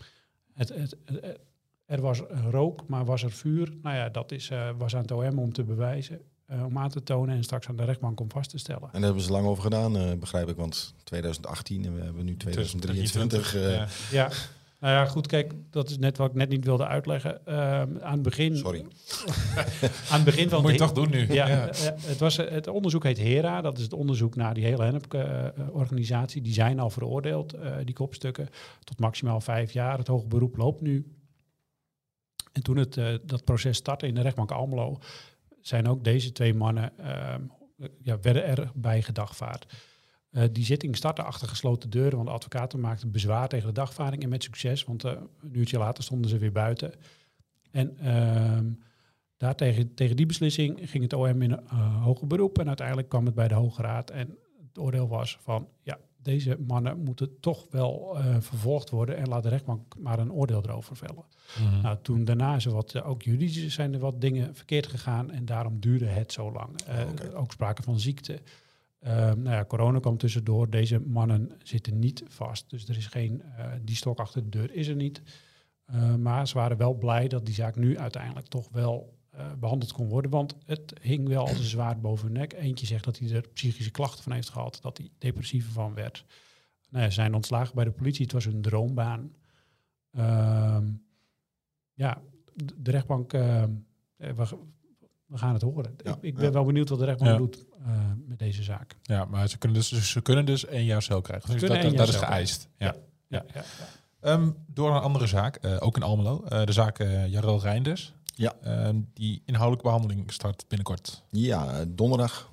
het, 0.53 0.69
het, 0.69 0.95
het- 1.05 1.39
er 1.85 2.01
was 2.01 2.19
rook, 2.49 2.87
maar 2.87 3.05
was 3.05 3.23
er 3.23 3.31
vuur? 3.31 3.73
Nou 3.81 3.95
ja, 3.95 4.09
dat 4.09 4.31
is, 4.31 4.49
eh, 4.49 4.69
was 4.77 4.95
aan 4.95 5.01
het 5.01 5.11
OM 5.11 5.39
om 5.39 5.53
te 5.53 5.63
bewijzen, 5.63 6.21
eh, 6.45 6.65
om 6.65 6.77
aan 6.77 6.89
te 6.89 7.03
tonen 7.03 7.35
en 7.35 7.43
straks 7.43 7.67
aan 7.67 7.75
de 7.75 7.83
rechtbank 7.83 8.19
om 8.19 8.31
vast 8.31 8.49
te 8.49 8.57
stellen. 8.57 8.81
En 8.83 8.89
daar 8.91 9.01
hebben 9.03 9.21
ze 9.21 9.31
lang 9.31 9.45
over 9.45 9.63
gedaan, 9.63 9.97
eh, 9.97 10.13
begrijp 10.19 10.49
ik. 10.49 10.55
Want 10.55 10.93
2018 11.03 11.85
en 11.85 11.95
we 11.95 12.01
hebben 12.01 12.25
nu 12.25 12.37
2023. 12.37 13.55
eh, 13.55 13.73
ja. 13.75 13.87
Ja, 14.11 14.29
nou 14.83 14.95
ja, 14.95 15.05
goed, 15.05 15.27
kijk, 15.27 15.53
dat 15.69 15.89
is 15.89 15.97
net 15.97 16.17
wat 16.17 16.29
ik 16.29 16.35
net 16.35 16.49
niet 16.49 16.65
wilde 16.65 16.87
uitleggen. 16.87 17.45
Ehm, 17.45 17.97
aan 17.99 18.13
het 18.13 18.21
begin, 18.21 18.57
Sorry. 18.57 18.85
aan 20.11 20.19
het 20.19 20.23
begin 20.23 20.49
van 20.49 20.61
moet 20.61 20.71
je 20.71 20.77
toch 20.77 20.93
doen 20.93 21.09
nu. 21.09 21.33
Ja, 21.33 21.47
eh, 21.47 21.89
het, 22.01 22.19
was, 22.19 22.37
eh, 22.37 22.51
het 22.51 22.67
onderzoek 22.67 23.03
heet 23.03 23.17
HERA. 23.17 23.61
Dat 23.61 23.77
is 23.77 23.83
het 23.83 23.93
onderzoek 23.93 24.35
naar 24.35 24.53
die 24.53 24.65
hele 24.65 24.83
hennep-organisatie. 24.83 26.41
die 26.41 26.53
zijn 26.53 26.79
al 26.79 26.89
veroordeeld, 26.89 27.53
eh, 27.53 27.75
die 27.83 27.95
kopstukken, 27.95 28.49
tot 28.83 28.99
maximaal 28.99 29.41
vijf 29.41 29.71
jaar. 29.71 29.97
Het 29.97 30.07
hoge 30.07 30.27
beroep 30.27 30.57
loopt 30.57 30.81
nu. 30.81 31.13
En 32.53 32.63
toen 32.63 32.77
het, 32.77 32.97
eh, 32.97 33.13
dat 33.23 33.43
proces 33.43 33.77
startte 33.77 34.07
in 34.07 34.15
de 34.15 34.21
rechtbank 34.21 34.51
Almelo... 34.51 34.99
zijn 35.61 35.87
ook 35.87 36.03
deze 36.03 36.31
twee 36.31 36.53
mannen, 36.53 36.97
ehm, 36.97 37.41
ja, 38.01 38.19
werden 38.19 38.45
erbij 38.45 39.01
gedagvaard. 39.01 39.65
Eh, 40.33 40.43
die 40.51 40.65
zitting 40.65 40.95
startte 40.95 41.23
achter 41.23 41.47
gesloten 41.47 41.89
deuren... 41.89 42.15
want 42.15 42.27
de 42.27 42.33
advocaten 42.33 42.79
maakten 42.79 43.11
bezwaar 43.11 43.47
tegen 43.47 43.67
de 43.67 43.73
dagvaarding... 43.73 44.23
en 44.23 44.29
met 44.29 44.43
succes, 44.43 44.83
want 44.83 45.03
eh, 45.03 45.11
een 45.41 45.57
uurtje 45.57 45.77
later 45.77 46.03
stonden 46.03 46.29
ze 46.29 46.37
weer 46.37 46.51
buiten. 46.51 46.93
En... 47.71 47.97
ehm, 47.97 48.71
daar 49.37 49.55
tegen, 49.55 49.93
tegen 49.93 50.15
die 50.15 50.25
beslissing 50.25 50.79
ging 50.89 51.03
het 51.03 51.13
OM 51.13 51.41
in 51.41 51.51
een 51.51 51.67
eh, 51.67 52.03
hoger 52.03 52.27
beroep. 52.27 52.59
En 52.59 52.67
uiteindelijk 52.67 53.09
kwam 53.09 53.25
het 53.25 53.35
bij 53.35 53.47
de 53.47 53.53
Hoge 53.53 53.81
Raad. 53.81 54.09
En 54.09 54.37
het 54.67 54.79
oordeel 54.79 55.07
was 55.07 55.37
van, 55.41 55.67
ja, 55.81 55.99
deze 56.17 56.57
mannen 56.67 56.99
moeten 56.99 57.39
toch 57.39 57.67
wel 57.69 58.17
vervolgd 58.39 58.89
worden. 58.89 59.17
En 59.17 59.27
laat 59.27 59.43
de 59.43 59.49
rechtbank 59.49 59.95
maar 59.99 60.19
een 60.19 60.31
oordeel 60.31 60.63
erover 60.63 60.95
vellen. 60.95 61.25
Mhm. 61.59 61.81
Nou, 61.81 61.97
toen 62.01 62.25
daarna 62.25 62.55
is 62.55 62.65
er 62.65 62.71
wat, 62.71 63.03
ook 63.03 63.21
juridisch 63.21 63.73
zijn 63.73 63.93
er 63.93 63.99
wat 63.99 64.21
dingen 64.21 64.55
verkeerd 64.55 64.87
gegaan. 64.87 65.31
En 65.31 65.45
daarom 65.45 65.79
duurde 65.79 66.05
het 66.05 66.31
zo 66.31 66.51
lang. 66.51 66.69
Oké. 67.11 67.35
Ook 67.35 67.51
sprake 67.51 67.83
van 67.83 67.99
ziekte. 67.99 68.41
Ehm, 69.03 69.41
nou 69.41 69.55
ja, 69.55 69.65
corona 69.65 69.99
kwam 69.99 70.17
tussendoor. 70.17 70.69
Deze 70.69 70.99
mannen 70.99 71.51
zitten 71.63 71.99
niet 71.99 72.23
vast. 72.27 72.69
Dus 72.69 72.87
er 72.87 72.97
is 72.97 73.07
geen, 73.07 73.41
eh, 73.41 73.71
die 73.81 73.95
stok 73.95 74.19
achter 74.19 74.43
de 74.43 74.49
deur 74.49 74.71
is 74.71 74.87
er 74.87 74.95
niet. 74.95 75.21
Eh, 75.85 76.15
maar 76.15 76.47
ze 76.47 76.53
waren 76.53 76.77
wel 76.77 76.93
blij 76.93 77.27
dat 77.27 77.45
die 77.45 77.53
zaak 77.53 77.75
nu 77.75 77.97
uiteindelijk 77.97 78.47
toch 78.47 78.69
wel 78.71 79.21
eh, 79.29 79.53
behandeld 79.53 79.91
kon 79.91 80.07
worden. 80.07 80.31
Want 80.31 80.55
het 80.65 80.93
hing 81.01 81.27
wel 81.27 81.47
als 81.47 81.57
een 81.57 81.63
zwaard 81.63 82.01
boven 82.01 82.25
hun 82.25 82.37
nek. 82.37 82.53
Eentje 82.53 82.85
zegt 82.85 83.03
dat 83.03 83.19
hij 83.19 83.31
er 83.31 83.47
psychische 83.53 83.91
klachten 83.91 84.23
van 84.23 84.31
heeft 84.31 84.49
gehad. 84.49 84.79
Dat 84.81 84.97
hij 84.97 85.09
depressief 85.17 85.71
van 85.71 85.93
werd. 85.93 86.25
Nou 86.89 87.03
ja, 87.03 87.09
ze 87.09 87.15
zijn 87.15 87.33
ontslagen 87.33 87.75
bij 87.75 87.83
de 87.83 87.91
politie. 87.91 88.23
Het 88.23 88.33
was 88.33 88.45
een 88.45 88.61
droombaan. 88.61 89.35
Ehm, 90.11 90.87
ja, 91.93 92.21
de 92.75 92.91
rechtbank... 92.91 93.33
ehm, 93.33 93.71
we, 94.15 94.57
we 95.33 95.39
gaan 95.39 95.53
het 95.53 95.61
horen. 95.61 95.95
Ja, 96.03 96.11
ik, 96.11 96.17
ik 96.21 96.35
ben 96.35 96.43
ja. 96.43 96.51
wel 96.51 96.63
benieuwd 96.65 96.89
wat 96.89 96.99
de 96.99 97.05
rechtbank 97.05 97.31
Ja. 97.31 97.37
doet 97.37 97.65
eh, 97.85 97.91
met 98.27 98.39
deze 98.39 98.63
zaak. 98.63 98.95
Ja, 99.01 99.25
maar 99.25 99.47
ze 99.47 99.57
kunnen 99.57 99.77
dus, 99.77 100.11
ze 100.11 100.21
kunnen 100.21 100.45
dus 100.45 100.65
één 100.65 100.85
jaar 100.85 101.01
cel 101.01 101.21
krijgen. 101.21 101.51
Dus 101.51 101.61
dat, 101.61 101.97
dat 101.97 102.07
is 102.07 102.15
geëist. 102.15 102.67
Ja. 102.77 102.95
Ja, 103.27 103.45
ja, 103.53 103.63
ja. 103.63 103.63
Ehm, 104.19 104.51
door 104.67 104.95
een 104.95 105.01
andere 105.01 105.27
zaak, 105.27 105.55
eh, 105.55 105.75
ook 105.79 105.95
in 105.95 106.03
Almelo. 106.03 106.43
eh, 106.43 106.65
de 106.65 106.71
zaak 106.71 106.97
Jarel 107.27 107.59
Reinders. 107.61 108.13
Ja. 108.35 108.53
Ehm, 108.61 108.99
die 109.13 109.41
inhoudelijke 109.45 109.89
behandeling 109.89 110.31
start 110.31 110.65
binnenkort. 110.67 111.23
Ja, 111.29 111.85
donderdag 111.87 112.51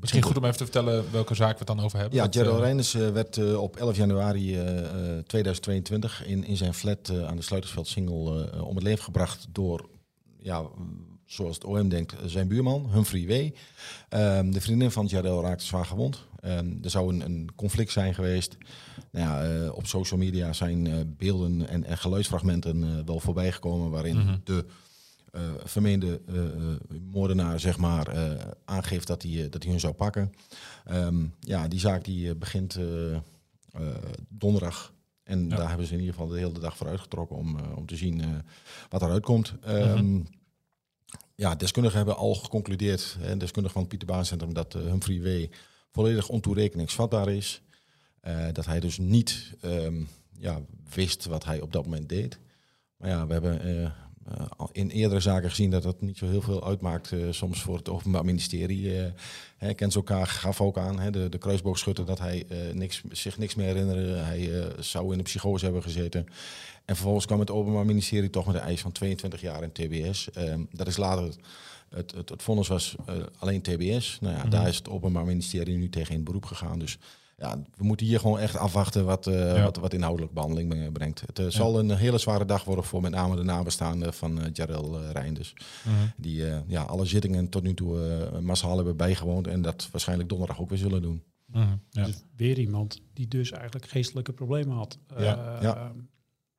Misschien 0.00 0.22
goed 0.22 0.36
om 0.36 0.44
even 0.44 0.56
te 0.56 0.64
vertellen 0.64 1.12
welke 1.12 1.34
zaak 1.34 1.52
we 1.52 1.58
het 1.58 1.66
dan 1.66 1.80
over 1.80 1.98
hebben. 1.98 2.18
Ja, 2.18 2.26
Gerald 2.30 2.60
Reinders 2.60 2.92
werd 2.92 3.56
op 3.56 3.76
11 3.76 3.96
januari 3.96 4.54
eh, 4.56 4.78
eh, 5.16 5.24
2022 5.24 6.26
in, 6.26 6.44
in 6.44 6.56
zijn 6.56 6.74
flat 6.74 7.08
eh, 7.08 7.24
aan 7.26 7.36
de 7.36 7.42
Sluitersveld 7.42 7.86
Singel 7.88 8.50
eh, 8.52 8.66
om 8.66 8.74
het 8.74 8.84
leven 8.84 9.04
gebracht 9.04 9.46
door, 9.52 9.88
ja, 10.38 10.62
zoals 11.28 11.54
het 11.54 11.64
OM 11.64 11.88
denkt, 11.88 12.12
eh, 12.12 12.18
zijn 12.26 12.48
buurman, 12.48 12.90
Humphrey 12.92 13.26
W. 13.26 13.50
Ehm, 14.08 14.50
de 14.50 14.60
vriendin 14.60 14.90
van 14.90 15.06
Jardel 15.06 15.42
raakte 15.42 15.64
zwaar 15.64 15.84
gewond. 15.86 16.26
Ehm, 16.40 16.72
er 16.82 16.90
zou 16.90 17.12
een, 17.14 17.20
een 17.20 17.48
conflict 17.56 17.92
zijn 17.92 18.14
geweest. 18.14 18.56
Nou 19.10 19.26
ja, 19.26 19.44
eh, 19.64 19.74
op 19.74 19.86
social 19.86 20.18
media 20.20 20.52
zijn 20.52 20.86
eh, 20.86 20.94
beelden 21.06 21.68
en, 21.68 21.84
en 21.84 21.98
geluidsfragmenten 21.98 23.06
wel 23.06 23.20
voorbij 23.20 23.52
gekomen 23.52 23.90
waarin 23.90 24.16
Mhm. 24.16 24.36
de 24.44 24.64
vermeende 25.64 26.20
moordenaar 27.10 27.60
zeg 27.60 27.76
maar, 27.78 28.36
aangeeft 28.64 29.06
dat 29.06 29.22
hij, 29.22 29.48
dat 29.48 29.62
hij 29.62 29.70
hun 29.72 29.80
zou 29.80 29.92
pakken. 29.94 30.32
Ehm, 30.84 31.26
ja, 31.40 31.68
die 31.68 31.80
zaak 31.80 32.04
die 32.04 32.34
begint 32.34 32.78
donderdag. 34.28 34.92
En 35.24 35.48
Ja. 35.48 35.56
daar 35.56 35.68
hebben 35.68 35.86
ze 35.86 35.92
in 35.92 35.98
ieder 35.98 36.14
geval 36.14 36.28
de 36.30 36.38
hele 36.38 36.58
dag 36.58 36.76
voor 36.76 36.86
uitgetrokken 36.88 37.36
om, 37.36 37.56
om 37.74 37.86
te 37.86 37.96
zien 37.96 38.22
wat 38.88 39.02
eruit 39.02 39.24
komt. 39.24 39.54
Ehm, 39.62 40.20
Ja, 41.40 41.54
deskundigen 41.54 41.96
hebben 41.98 42.16
al 42.16 42.34
geconcludeerd, 42.34 43.16
hè, 43.18 43.36
deskundigen 43.36 43.70
van 43.70 43.80
het 43.80 43.88
Pieter 43.88 44.08
Baan 44.08 44.52
dat 44.52 44.74
eh, 44.74 44.82
Humphrey 44.82 45.20
W. 45.20 45.54
volledig 45.90 46.28
ontoerekeningsvatbaar 46.28 47.28
is. 47.28 47.62
Eh, 48.20 48.46
dat 48.52 48.66
hij 48.66 48.80
dus 48.80 48.98
niet 48.98 49.54
ehm, 49.60 50.02
ja, 50.38 50.60
wist 50.94 51.24
wat 51.24 51.44
hij 51.44 51.60
op 51.60 51.72
dat 51.72 51.84
moment 51.84 52.08
deed. 52.08 52.38
Maar 52.96 53.08
ja, 53.08 53.26
we 53.26 53.32
hebben 53.32 53.60
eh, 53.60 53.90
in 54.72 54.90
eerdere 54.90 55.20
zaken 55.20 55.48
gezien 55.50 55.70
dat 55.70 55.82
dat 55.82 56.00
niet 56.00 56.18
zo 56.18 56.26
heel 56.28 56.40
veel 56.42 56.66
uitmaakt. 56.66 57.12
eh, 57.12 57.18
soms 57.30 57.62
voor 57.62 57.76
het 57.76 57.88
Openbaar 57.88 58.24
Ministerie. 58.24 58.98
eh 58.98 59.12
hè, 59.56 59.74
Kent 59.74 59.94
elkaar 59.94 60.26
gaf 60.26 60.60
ook 60.60 60.78
aan, 60.78 60.98
hè, 60.98 61.10
de, 61.10 61.28
de 61.28 61.38
kruisboogschutter, 61.38 62.04
dat 62.06 62.18
hij 62.18 62.44
eh, 62.48 62.58
niks, 62.74 63.02
zich 63.10 63.38
niks 63.38 63.54
meer 63.54 63.66
herinnerde. 63.66 64.12
Hij 64.12 64.60
eh, 64.60 64.66
zou 64.78 65.12
in 65.12 65.18
de 65.18 65.24
psychose 65.24 65.64
hebben 65.64 65.82
gezeten. 65.82 66.26
En 66.84 66.94
vervolgens 66.94 67.26
kwam 67.26 67.40
het 67.40 67.50
Openbaar 67.50 67.86
Ministerie 67.86 68.30
toch 68.30 68.46
met 68.46 68.54
een 68.54 68.60
eis 68.60 68.80
van 68.80 68.92
22 68.92 69.40
jaar 69.40 69.62
in 69.62 69.72
TBS. 69.72 70.30
Ehm, 70.30 70.60
dat 70.72 70.86
is 70.86 70.96
later, 70.96 71.34
het, 71.88 72.12
het, 72.14 72.28
het 72.28 72.42
vonnis 72.42 72.68
was 72.68 72.94
eh, 73.06 73.14
alleen 73.38 73.62
TBS. 73.62 74.18
Nou 74.20 74.34
ja, 74.34 74.40
Mhm. 74.40 74.50
daar 74.50 74.68
is 74.68 74.76
het 74.76 74.88
Openbaar 74.88 75.24
Ministerie 75.24 75.76
nu 75.76 75.88
tegen 75.88 76.14
in 76.14 76.24
beroep 76.24 76.44
gegaan. 76.44 76.78
Dus 76.78 76.98
ja, 77.40 77.62
we 77.76 77.84
moeten 77.84 78.06
hier 78.06 78.20
gewoon 78.20 78.38
echt 78.38 78.56
afwachten 78.56 79.04
wat, 79.04 79.26
eh, 79.26 79.56
Ja. 79.56 79.62
wat, 79.62 79.76
wat 79.76 79.92
inhoudelijk 79.92 80.32
behandeling 80.32 80.72
eh, 80.74 80.92
brengt. 80.92 81.20
Het 81.26 81.38
eh, 81.38 81.46
zal 81.48 81.78
een 81.78 81.90
hele 81.90 82.18
zware 82.18 82.44
dag 82.44 82.64
worden 82.64 82.84
voor 82.84 83.00
met 83.00 83.10
name 83.12 83.36
de 83.36 83.42
nabestaanden 83.42 84.14
van 84.14 84.40
eh 84.40 84.46
Jarel 84.52 85.00
uh, 85.02 85.10
Reinders. 85.10 85.54
mhm. 85.84 85.94
Die 86.16 86.46
eh, 86.50 86.58
ja, 86.66 86.82
alle 86.82 87.04
zittingen 87.04 87.48
tot 87.48 87.62
nu 87.62 87.74
toe 87.74 88.00
eh, 88.32 88.38
massaal 88.38 88.76
hebben 88.76 88.96
bijgewoond 88.96 89.46
en 89.46 89.62
dat 89.62 89.88
waarschijnlijk 89.92 90.28
donderdag 90.28 90.60
ook 90.60 90.68
weer 90.68 90.78
zullen 90.78 91.02
doen. 91.02 91.22
Mhm. 91.46 91.66
Ja. 91.90 92.04
Dus 92.04 92.22
weer 92.36 92.58
iemand 92.58 93.00
die 93.12 93.28
dus 93.28 93.50
eigenlijk 93.52 93.86
geestelijke 93.88 94.32
problemen 94.32 94.76
had. 94.76 94.98
Ja. 95.18 95.56
Eh, 95.56 95.62
Ja. 95.62 95.92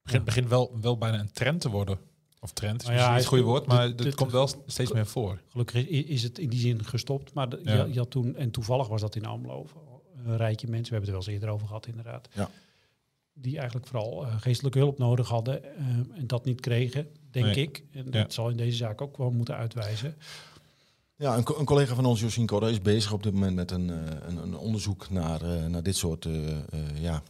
begint, 0.04 0.26
begint 0.26 0.50
wel, 0.50 0.72
wel 0.82 0.98
bijna 0.98 1.20
een 1.20 1.32
trend 1.32 1.62
te 1.62 1.70
worden. 1.70 1.98
Of 2.42 2.52
trend 2.52 2.82
is 2.82 2.88
Nou 2.88 3.00
ja, 3.00 3.08
niet 3.10 3.18
het 3.18 3.26
goede 3.28 3.44
woord, 3.44 3.66
maar 3.66 3.88
dit- 3.96 4.06
het 4.06 4.16
komt 4.16 4.32
wel 4.32 4.50
steeds 4.66 4.92
meer 4.92 5.06
voor. 5.06 5.42
Gelukkig 5.48 5.88
is, 5.88 6.04
is 6.06 6.24
het 6.24 6.40
in 6.40 6.50
die 6.50 6.60
zin 6.60 6.86
gestopt. 6.86 7.34
Maar 7.34 7.50
de- 7.50 7.60
Ja. 7.64 7.74
je, 7.84 7.94
je 7.94 8.00
had 8.00 8.10
toen, 8.10 8.36
en 8.36 8.52
toevallig 8.52 8.88
was 8.88 9.02
dat 9.02 9.16
in 9.16 9.26
Almelo, 9.26 9.66
een 10.26 10.38
rijtje 10.38 10.68
mensen, 10.68 10.94
we 10.94 10.98
hebben 11.00 11.00
het 11.00 11.08
er 11.08 11.12
wel 11.12 11.18
eens 11.22 11.28
eerder 11.28 11.50
over 11.50 11.68
gehad 11.68 11.88
inderdaad. 11.88 12.28
Ja. 12.34 12.50
Die 13.34 13.58
eigenlijk 13.58 13.88
vooral 13.88 14.26
eh, 14.26 14.36
geestelijke 14.42 14.78
hulp 14.80 14.98
nodig 14.98 15.28
hadden 15.28 15.64
eh, 15.64 15.86
en 16.18 16.24
dat 16.28 16.46
niet 16.46 16.60
kregen, 16.62 17.08
denk 17.32 17.46
Nee. 17.46 17.56
ik. 17.56 17.84
En 17.92 18.12
dat 18.12 18.34
zal 18.34 18.50
in 18.50 18.58
deze 18.58 18.78
zaak 18.78 19.02
ook 19.02 19.18
wel 19.18 19.32
moeten 19.32 19.56
uitwijzen. 19.56 20.16
Ja, 21.16 21.38
een, 21.38 21.44
een 21.58 21.66
collega 21.66 21.96
van 21.96 22.06
ons, 22.06 22.20
Josien 22.20 22.46
Corre, 22.48 22.72
is 22.72 22.82
bezig 22.82 23.12
op 23.14 23.24
dit 23.24 23.34
moment 23.34 23.56
met 23.56 23.72
een, 23.72 23.90
eh, 23.90 23.98
een, 24.28 24.38
een 24.38 24.58
onderzoek 24.58 25.10
naar, 25.10 25.70
naar 25.70 25.84
dit 25.84 25.96
soort 25.96 26.28
ja, 26.96 27.24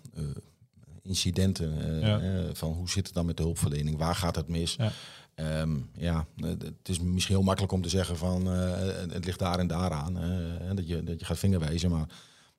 incidenten. 1.01 1.99
Ja. 1.99 2.53
van 2.53 2.71
hoe 2.73 2.89
zit 2.89 3.05
het 3.05 3.15
dan 3.15 3.25
met 3.25 3.37
de 3.37 3.43
hulpverlening? 3.43 3.97
Waar 3.97 4.15
gaat 4.15 4.35
het 4.35 4.47
mis? 4.47 4.75
Ja. 4.75 4.91
Ehm, 5.35 5.77
ja, 5.93 6.25
het 6.35 6.89
is 6.89 6.99
misschien 6.99 7.35
heel 7.35 7.43
makkelijk 7.43 7.73
om 7.73 7.81
te 7.81 7.89
zeggen 7.89 8.17
van 8.17 8.45
het 8.45 9.25
ligt 9.25 9.39
daar 9.39 9.59
en 9.59 9.67
daar 9.67 9.91
aan. 9.91 10.17
eh, 10.19 10.75
dat, 10.75 10.87
je, 10.87 11.03
dat 11.03 11.19
je 11.19 11.25
gaat 11.25 11.37
vingerwijzen, 11.39 11.89
maar 11.89 12.07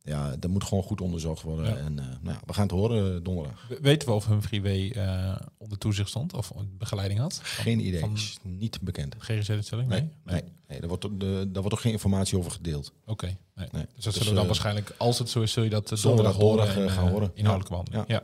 ja, 0.02 0.37
dat 0.37 0.50
moet 0.50 0.64
gewoon 0.64 0.83
goed 0.85 1.00
onderzocht 1.00 1.42
worden. 1.42 1.64
Ja. 1.66 1.76
En 1.76 1.99
eh, 1.99 2.04
nou 2.21 2.37
we 2.47 2.52
gaan 2.52 2.62
het 2.62 2.71
horen 2.73 3.14
eh, 3.16 3.21
donderdag. 3.25 3.66
We- 3.69 3.78
Weten 3.83 4.09
we 4.09 4.14
of 4.14 4.26
Humphrey 4.26 4.62
W. 4.62 4.66
eh, 4.99 5.37
onder 5.59 5.78
toezicht 5.78 6.09
stond 6.09 6.35
of 6.35 6.52
begeleiding 6.78 7.21
had? 7.21 7.40
Geen 7.42 7.87
idee, 7.87 8.00
van- 8.00 8.12
is 8.12 8.38
niet 8.42 8.80
bekend. 8.80 9.14
GGZ-instelling? 9.19 9.88
Nee? 9.88 10.00
Nee, 10.00 10.11
nee, 10.25 10.42
nee, 10.69 10.78
daar, 10.80 10.88
wordt, 10.88 11.02
de, 11.21 11.49
daar 11.49 11.62
wordt 11.62 11.73
ook 11.73 11.80
geen 11.80 11.92
informatie 11.92 12.38
over 12.38 12.50
gedeeld. 12.50 12.92
Oké. 13.07 13.26
nee. 13.26 13.37
Nee. 13.54 13.66
Dus 13.95 14.04
dat 14.04 14.04
Dus, 14.04 14.12
zullen 14.14 14.28
we 14.28 14.35
dan 14.38 14.47
waarschijnlijk, 14.47 14.95
als 14.99 15.19
het 15.19 15.28
zo 15.30 15.40
is, 15.40 15.52
zul 15.52 15.62
je 15.62 15.71
dat 15.71 15.88
donderdag 16.02 16.37
horen 16.37 16.75
en, 16.75 16.90
gaan 16.90 17.09
horen. 17.09 17.30
Inhoudelijke 17.35 17.71
behandeling. 17.71 18.04
Ja. 18.09 18.14
Ja. 18.14 18.23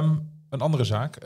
Ehm, 0.00 0.14
een 0.48 0.60
andere 0.60 0.84
zaak 0.84 1.18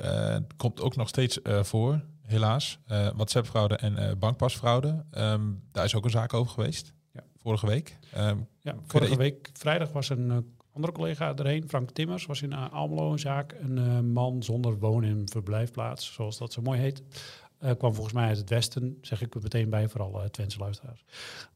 komt 0.57 0.81
ook 0.81 0.97
nog 0.97 1.09
steeds 1.09 1.39
voor, 1.63 2.01
helaas. 2.23 2.79
WhatsApp-fraude 2.87 3.77
en 3.77 4.19
bankpasfraude. 4.19 5.05
Ehm, 5.11 5.43
daar 5.73 5.85
is 5.85 5.95
ook 5.95 6.05
een 6.05 6.11
zaak 6.11 6.35
over 6.35 6.53
geweest. 6.53 6.93
Vorige 7.43 7.67
week. 7.67 7.99
Ehm, 8.13 8.39
Ja, 8.61 8.75
vorige 8.87 9.17
week 9.17 9.51
vrijdag 9.53 9.93
was 9.93 10.09
een 10.09 10.31
eh, 10.31 10.37
andere 10.73 10.93
collega 10.93 11.35
erheen, 11.37 11.69
Frank 11.69 11.91
Timmers, 11.91 12.27
was 12.27 12.43
in 12.43 12.53
uh, 12.53 12.73
Almelo 12.73 13.13
een 13.13 13.19
zaak. 13.19 13.55
Een 13.61 13.79
eh, 13.79 14.01
man 14.01 14.43
zonder 14.43 14.79
woon- 14.79 15.05
en 15.05 15.29
verblijfplaats, 15.31 16.13
zoals 16.13 16.39
dat 16.39 16.53
zo 16.53 16.63
mooi 16.63 16.81
heet. 16.81 17.03
Eh, 17.59 17.73
kwam 17.79 17.95
volgens 17.95 18.15
mij 18.15 18.29
uit 18.29 18.37
het 18.37 18.49
westen, 18.51 18.99
zeg 19.01 19.23
ik 19.23 19.35
er 19.35 19.43
meteen 19.43 19.71
bij, 19.71 19.89
voor 19.89 20.03
alle 20.03 20.31
Twentse 20.31 20.59
luisteraars. 20.59 21.05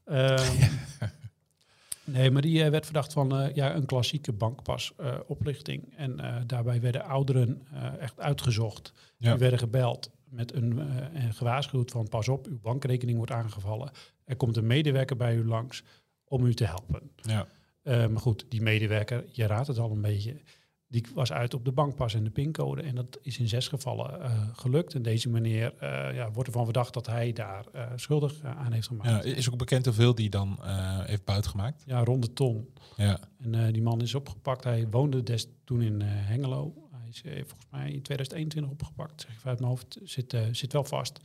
Ehm, 0.05 0.51
nee, 2.03 2.31
maar 2.31 2.41
die 2.41 2.63
eh, 2.63 2.69
werd 2.69 2.85
verdacht 2.85 3.13
van 3.13 3.37
eh, 3.39 3.55
ja, 3.55 3.75
een 3.75 3.85
klassieke 3.85 4.33
bankpas-oplichting. 4.33 5.93
en 5.97 6.19
eh, 6.19 6.35
daarbij 6.45 6.81
werden 6.81 7.03
ouderen 7.05 7.67
eh, 7.73 8.01
echt 8.01 8.19
uitgezocht. 8.19 8.93
Ja. 9.17 9.29
Die 9.31 9.39
werden 9.39 9.59
gebeld 9.59 10.09
met 10.33 10.53
een, 10.53 10.79
eh, 10.79 11.23
en 11.23 11.33
gewaarschuwd 11.33 11.91
van 11.91 12.07
pas 12.07 12.27
op, 12.27 12.47
uw 12.47 12.59
bankrekening 12.59 13.17
wordt 13.17 13.31
aangevallen. 13.31 13.91
Er 14.25 14.35
komt 14.35 14.57
een 14.57 14.67
medewerker 14.67 15.15
bij 15.15 15.35
u 15.35 15.45
langs 15.45 15.83
om 16.23 16.45
u 16.45 16.53
te 16.53 16.65
helpen. 16.65 17.11
ja. 17.15 17.47
Eh, 17.83 18.07
maar 18.07 18.21
goed, 18.21 18.45
die 18.49 18.61
medewerker, 18.61 19.25
je 19.31 19.47
raadt 19.47 19.67
het 19.67 19.77
al 19.77 19.91
een 19.91 20.01
beetje, 20.01 20.41
die 20.87 21.05
was 21.13 21.31
uit 21.31 21.53
op 21.53 21.65
de 21.65 21.71
bankpas 21.71 22.13
en 22.13 22.23
de 22.23 22.29
pincode. 22.29 22.81
En 22.81 22.95
dat 22.95 23.19
is 23.21 23.39
in 23.39 23.47
zes 23.47 23.67
gevallen 23.67 24.21
eh, 24.21 24.47
gelukt. 24.53 24.93
En 24.93 25.01
deze 25.01 25.29
meneer 25.29 25.73
eh, 25.79 26.15
ja, 26.15 26.31
wordt 26.31 26.47
ervan 26.47 26.63
verdacht 26.63 26.93
dat 26.93 27.07
hij 27.07 27.33
daar 27.33 27.65
schuldig 27.95 28.43
aan 28.43 28.71
heeft 28.71 28.87
gemaakt. 28.87 29.09
Ja, 29.09 29.29
Ja, 29.29 29.35
is 29.35 29.51
ook 29.51 29.57
bekend 29.57 29.85
hoeveel 29.85 30.15
die 30.15 30.29
dan 30.29 30.59
heeft 31.05 31.25
buitgemaakt. 31.25 31.83
rond 31.87 32.23
de 32.23 32.33
ton. 32.33 32.69
Ja. 32.97 33.19
En 33.41 33.73
die 33.73 33.81
man 33.81 34.01
is 34.01 34.15
opgepakt. 34.15 34.63
Hij 34.63 34.87
woonde 34.89 35.23
des 35.23 35.47
toen 35.63 35.81
in 35.81 36.01
Hengelo. 36.01 36.82
Is 37.13 37.21
eh, 37.21 37.33
volgens 37.35 37.67
mij 37.69 37.91
in 37.91 38.01
2021 38.01 38.71
opgepakt. 38.71 39.21
Zeg 39.21 39.31
ik 39.37 39.45
uit 39.45 39.59
mijn 39.59 39.69
hoofd. 39.71 39.97
Zit, 40.03 40.33
eh, 40.33 40.41
zit 40.51 40.73
wel 40.73 40.83
vast. 40.83 41.19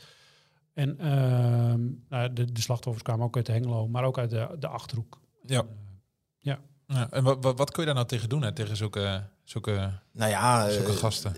En 0.75 0.99
ehm, 0.99 1.81
nou, 2.09 2.33
de, 2.33 2.53
de 2.53 2.61
slachtoffers 2.61 3.05
kwamen 3.05 3.25
ook 3.27 3.37
uit 3.37 3.47
Hengelo, 3.47 3.89
maar 3.89 4.05
ook 4.05 4.19
uit 4.19 4.31
de, 4.31 4.57
de 4.59 4.69
Achterhoek. 4.69 5.21
Ja. 5.47 5.61
Eh, 5.61 5.67
ja. 6.39 6.61
En 7.11 7.25
wat, 7.25 7.45
wat, 7.45 7.59
wat 7.59 7.71
kun 7.71 7.81
je 7.81 7.87
daar 7.87 7.95
nou 7.95 8.07
tegen 8.07 8.29
doen, 8.29 8.43
hè? 8.43 8.53
tegen 8.53 8.77
zulke, 8.77 9.27
zulke, 9.45 9.93
Nou 10.13 10.31
ja, 10.31 10.71
zulke 10.71 10.93
gasten? 10.93 11.33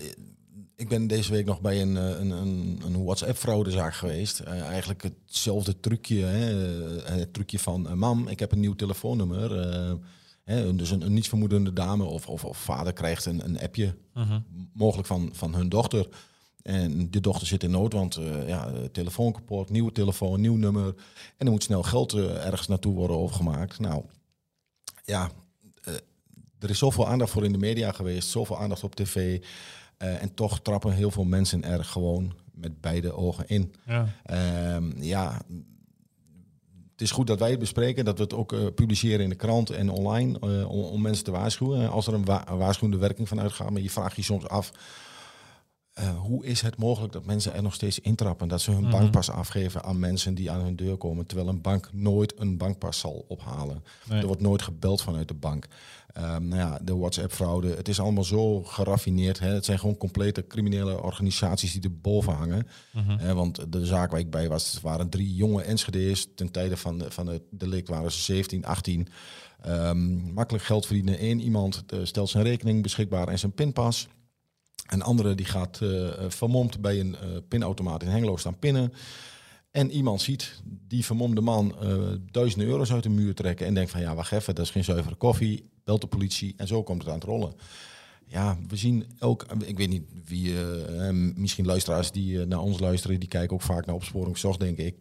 Ik 0.75 0.89
ben 0.89 1.07
deze 1.07 1.31
week 1.31 1.45
nog 1.45 1.61
bij 1.61 1.81
een, 1.81 1.95
een, 1.95 2.29
een, 2.29 2.81
een 2.85 3.03
WhatsApp-fraudezaak 3.03 3.93
geweest. 3.93 4.39
Eh, 4.39 4.61
eigenlijk 4.61 5.03
hetzelfde 5.03 5.79
trucje. 5.79 6.23
Hè? 6.23 6.53
het 7.19 7.33
trucje 7.33 7.59
van, 7.59 7.97
mam, 7.97 8.27
ik 8.27 8.39
heb 8.39 8.51
een 8.51 8.59
nieuw 8.59 8.75
telefoonnummer. 8.75 9.59
eh, 9.71 9.93
hè? 10.51 10.75
Dus 10.75 10.89
een, 10.91 11.01
een 11.01 11.13
nietsvermoedende 11.13 11.73
dame 11.73 12.03
of, 12.03 12.27
of, 12.27 12.45
of 12.45 12.57
vader 12.57 12.93
krijgt 12.93 13.25
een, 13.25 13.45
een 13.45 13.59
appje, 13.59 13.95
Mhm. 14.13 14.39
mogelijk 14.73 15.07
van, 15.07 15.29
van 15.33 15.55
hun 15.55 15.69
dochter. 15.69 16.07
En 16.61 17.09
die 17.09 17.21
dochter 17.21 17.47
zit 17.47 17.63
in 17.63 17.71
nood, 17.71 17.93
want 17.93 18.15
eh, 18.15 18.47
ja, 18.47 18.71
telefoon 18.91 19.31
kapot, 19.31 19.69
nieuwe 19.69 19.91
telefoon, 19.91 20.41
nieuw 20.41 20.55
nummer. 20.55 20.95
En 21.37 21.45
er 21.45 21.51
moet 21.51 21.63
snel 21.63 21.83
geld 21.83 22.13
eh, 22.13 22.45
ergens 22.45 22.67
naartoe 22.67 22.93
worden 22.95 23.17
overgemaakt. 23.17 23.79
Nou, 23.79 24.03
ja, 25.05 25.29
eh, 25.83 25.93
er 26.59 26.69
is 26.69 26.77
zoveel 26.77 27.07
aandacht 27.07 27.31
voor 27.31 27.45
in 27.45 27.51
de 27.51 27.57
media 27.57 27.91
geweest, 27.91 28.29
zoveel 28.29 28.59
aandacht 28.59 28.83
op 28.83 28.95
tv. 28.95 29.41
en 29.97 30.33
toch 30.33 30.59
trappen 30.59 30.93
heel 30.93 31.11
veel 31.11 31.23
mensen 31.23 31.63
er 31.63 31.85
gewoon 31.85 32.33
met 32.51 32.81
beide 32.81 33.11
ogen 33.13 33.47
in. 33.47 33.73
Ja. 33.85 34.07
Ehm, 34.23 35.01
ja, 35.01 35.41
het 36.91 37.01
is 37.01 37.11
goed 37.11 37.27
dat 37.27 37.39
wij 37.39 37.49
het 37.49 37.59
bespreken, 37.59 38.05
dat 38.05 38.17
we 38.17 38.23
het 38.23 38.33
ook 38.33 38.53
eh, 38.53 38.59
publiceren 38.75 39.19
in 39.19 39.29
de 39.29 39.35
krant 39.35 39.69
en 39.69 39.89
online 39.89 40.39
eh, 40.39 40.69
om, 40.71 40.79
om 40.83 41.01
mensen 41.01 41.23
te 41.23 41.31
waarschuwen. 41.31 41.89
Als 41.89 42.07
er 42.07 42.13
een, 42.13 42.25
wa- 42.25 42.47
een 42.49 42.57
waarschuwende 42.57 42.97
werking 43.01 43.27
van 43.27 43.39
uitgaat, 43.39 43.69
maar 43.69 43.81
je 43.81 43.89
vraagt 43.89 44.15
je 44.15 44.21
soms 44.23 44.47
af, 44.47 44.71
eh, 45.93 46.19
hoe 46.19 46.45
is 46.45 46.61
het 46.61 46.77
mogelijk 46.77 47.13
dat 47.13 47.25
mensen 47.25 47.53
er 47.53 47.61
nog 47.61 47.73
steeds 47.73 47.99
intrappen? 47.99 48.47
Dat 48.47 48.61
ze 48.61 48.71
hun 48.71 48.81
Mhm. 48.81 48.91
bankpas 48.91 49.29
afgeven 49.29 49.83
aan 49.83 49.99
mensen 49.99 50.33
die 50.35 50.51
aan 50.51 50.61
hun 50.61 50.75
deur 50.75 50.97
komen, 50.97 51.25
terwijl 51.25 51.49
een 51.49 51.61
bank 51.61 51.89
nooit 51.93 52.33
een 52.39 52.57
bankpas 52.57 52.99
zal 52.99 53.25
ophalen. 53.27 53.83
Nee. 54.09 54.19
Er 54.19 54.25
wordt 54.27 54.41
nooit 54.41 54.61
gebeld 54.61 55.01
vanuit 55.01 55.27
de 55.27 55.33
bank. 55.33 55.67
Ehm, 56.13 56.47
nou 56.47 56.61
ja, 56.61 56.79
de 56.83 56.95
WhatsApp-fraude, 56.97 57.75
het 57.75 57.87
is 57.87 57.99
allemaal 57.99 58.23
zo 58.23 58.63
geraffineerd. 58.63 59.39
Hè? 59.39 59.47
Het 59.53 59.65
zijn 59.65 59.79
gewoon 59.79 59.97
complete 59.97 60.47
criminele 60.47 61.01
organisaties 61.01 61.71
die 61.73 61.81
erboven 61.83 62.33
hangen. 62.33 62.67
Mhm. 62.91 63.33
Want 63.33 63.71
de 63.71 63.85
zaak 63.85 64.11
waar 64.11 64.19
ik 64.19 64.29
bij 64.31 64.49
was, 64.49 64.79
waren 64.81 65.09
drie 65.09 65.35
jonge 65.35 65.61
Enschede's. 65.63 66.27
Ten 66.35 66.51
tijde 66.51 66.77
van, 66.77 66.97
de, 66.97 67.11
van 67.11 67.27
het 67.27 67.41
delict 67.49 67.87
waren 67.89 68.11
ze 68.11 68.19
17, 68.21 68.65
18. 68.65 69.07
Ehm, 69.61 70.33
makkelijk 70.33 70.63
geld 70.63 70.85
verdienen. 70.85 71.23
Eén 71.25 71.41
iemand 71.41 71.83
eh, 71.87 71.99
stelt 72.03 72.29
zijn 72.29 72.43
rekening 72.43 72.81
beschikbaar 72.83 73.27
en 73.27 73.39
zijn 73.39 73.51
pinpas. 73.53 74.07
Een 74.91 75.01
andere 75.01 75.35
die 75.35 75.45
gaat 75.45 75.81
eh, 75.81 76.09
vermomd 76.27 76.81
bij 76.81 76.99
een 76.99 77.15
eh, 77.15 77.27
pinautomaat 77.47 78.03
in 78.03 78.09
Hengelo 78.09 78.37
staan 78.37 78.59
pinnen. 78.59 78.93
En 79.71 79.91
iemand 79.91 80.21
ziet 80.21 80.61
die 80.87 81.05
vermomde 81.05 81.41
man 81.41 81.75
eh, 81.81 81.97
duizenden 82.31 82.67
euro's 82.67 82.91
uit 82.91 83.03
de 83.03 83.09
muur 83.09 83.35
trekken. 83.35 83.65
En 83.65 83.73
denkt 83.73 83.91
van 83.91 84.01
ja, 84.01 84.15
wacht 84.15 84.31
even, 84.31 84.55
dat 84.55 84.65
is 84.65 84.71
geen 84.71 84.83
zuivere 84.83 85.15
koffie. 85.15 85.69
Belt 85.83 86.01
de 86.01 86.07
politie 86.07 86.53
en 86.57 86.67
zo 86.67 86.83
komt 86.83 87.01
het 87.01 87.07
aan 87.09 87.15
het 87.17 87.23
rollen. 87.23 87.53
Ja, 88.25 88.57
we 88.67 88.75
zien 88.75 89.05
ook, 89.19 89.45
ik 89.65 89.77
weet 89.77 89.89
niet 89.89 90.03
wie, 90.25 90.53
misschien 91.35 91.65
luisteraars 91.65 92.11
die 92.11 92.45
naar 92.45 92.59
ons 92.59 92.79
luisteren, 92.79 93.19
die 93.19 93.29
kijken 93.29 93.53
ook 93.55 93.61
vaak 93.61 93.85
naar 93.85 93.95
opsporing 93.95 94.37
zocht, 94.37 94.59
denk 94.59 94.77
ik. 94.77 94.95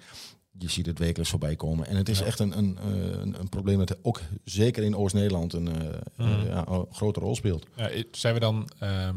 Je 0.58 0.70
ziet 0.70 0.86
het 0.86 0.98
wekelijks 0.98 1.30
voorbij 1.30 1.56
komen. 1.56 1.86
En 1.86 1.96
het 1.96 2.08
is 2.08 2.18
Ja. 2.18 2.24
echt 2.24 2.38
een, 2.38 2.58
een, 2.58 2.78
een, 3.20 3.40
een 3.40 3.48
probleem 3.48 3.78
dat 3.78 3.98
ook 4.02 4.20
zeker 4.44 4.82
in 4.82 4.96
Oost-Nederland 4.96 5.52
een, 5.52 5.68
eh, 5.68 6.44
ja, 6.44 6.66
een 6.68 6.86
grote 6.90 7.20
rol 7.20 7.34
speelt. 7.34 7.66
Ja, 7.76 7.90
zijn 8.10 8.34
we 8.34 8.40
dan 8.40 8.68
ehm, 8.78 9.16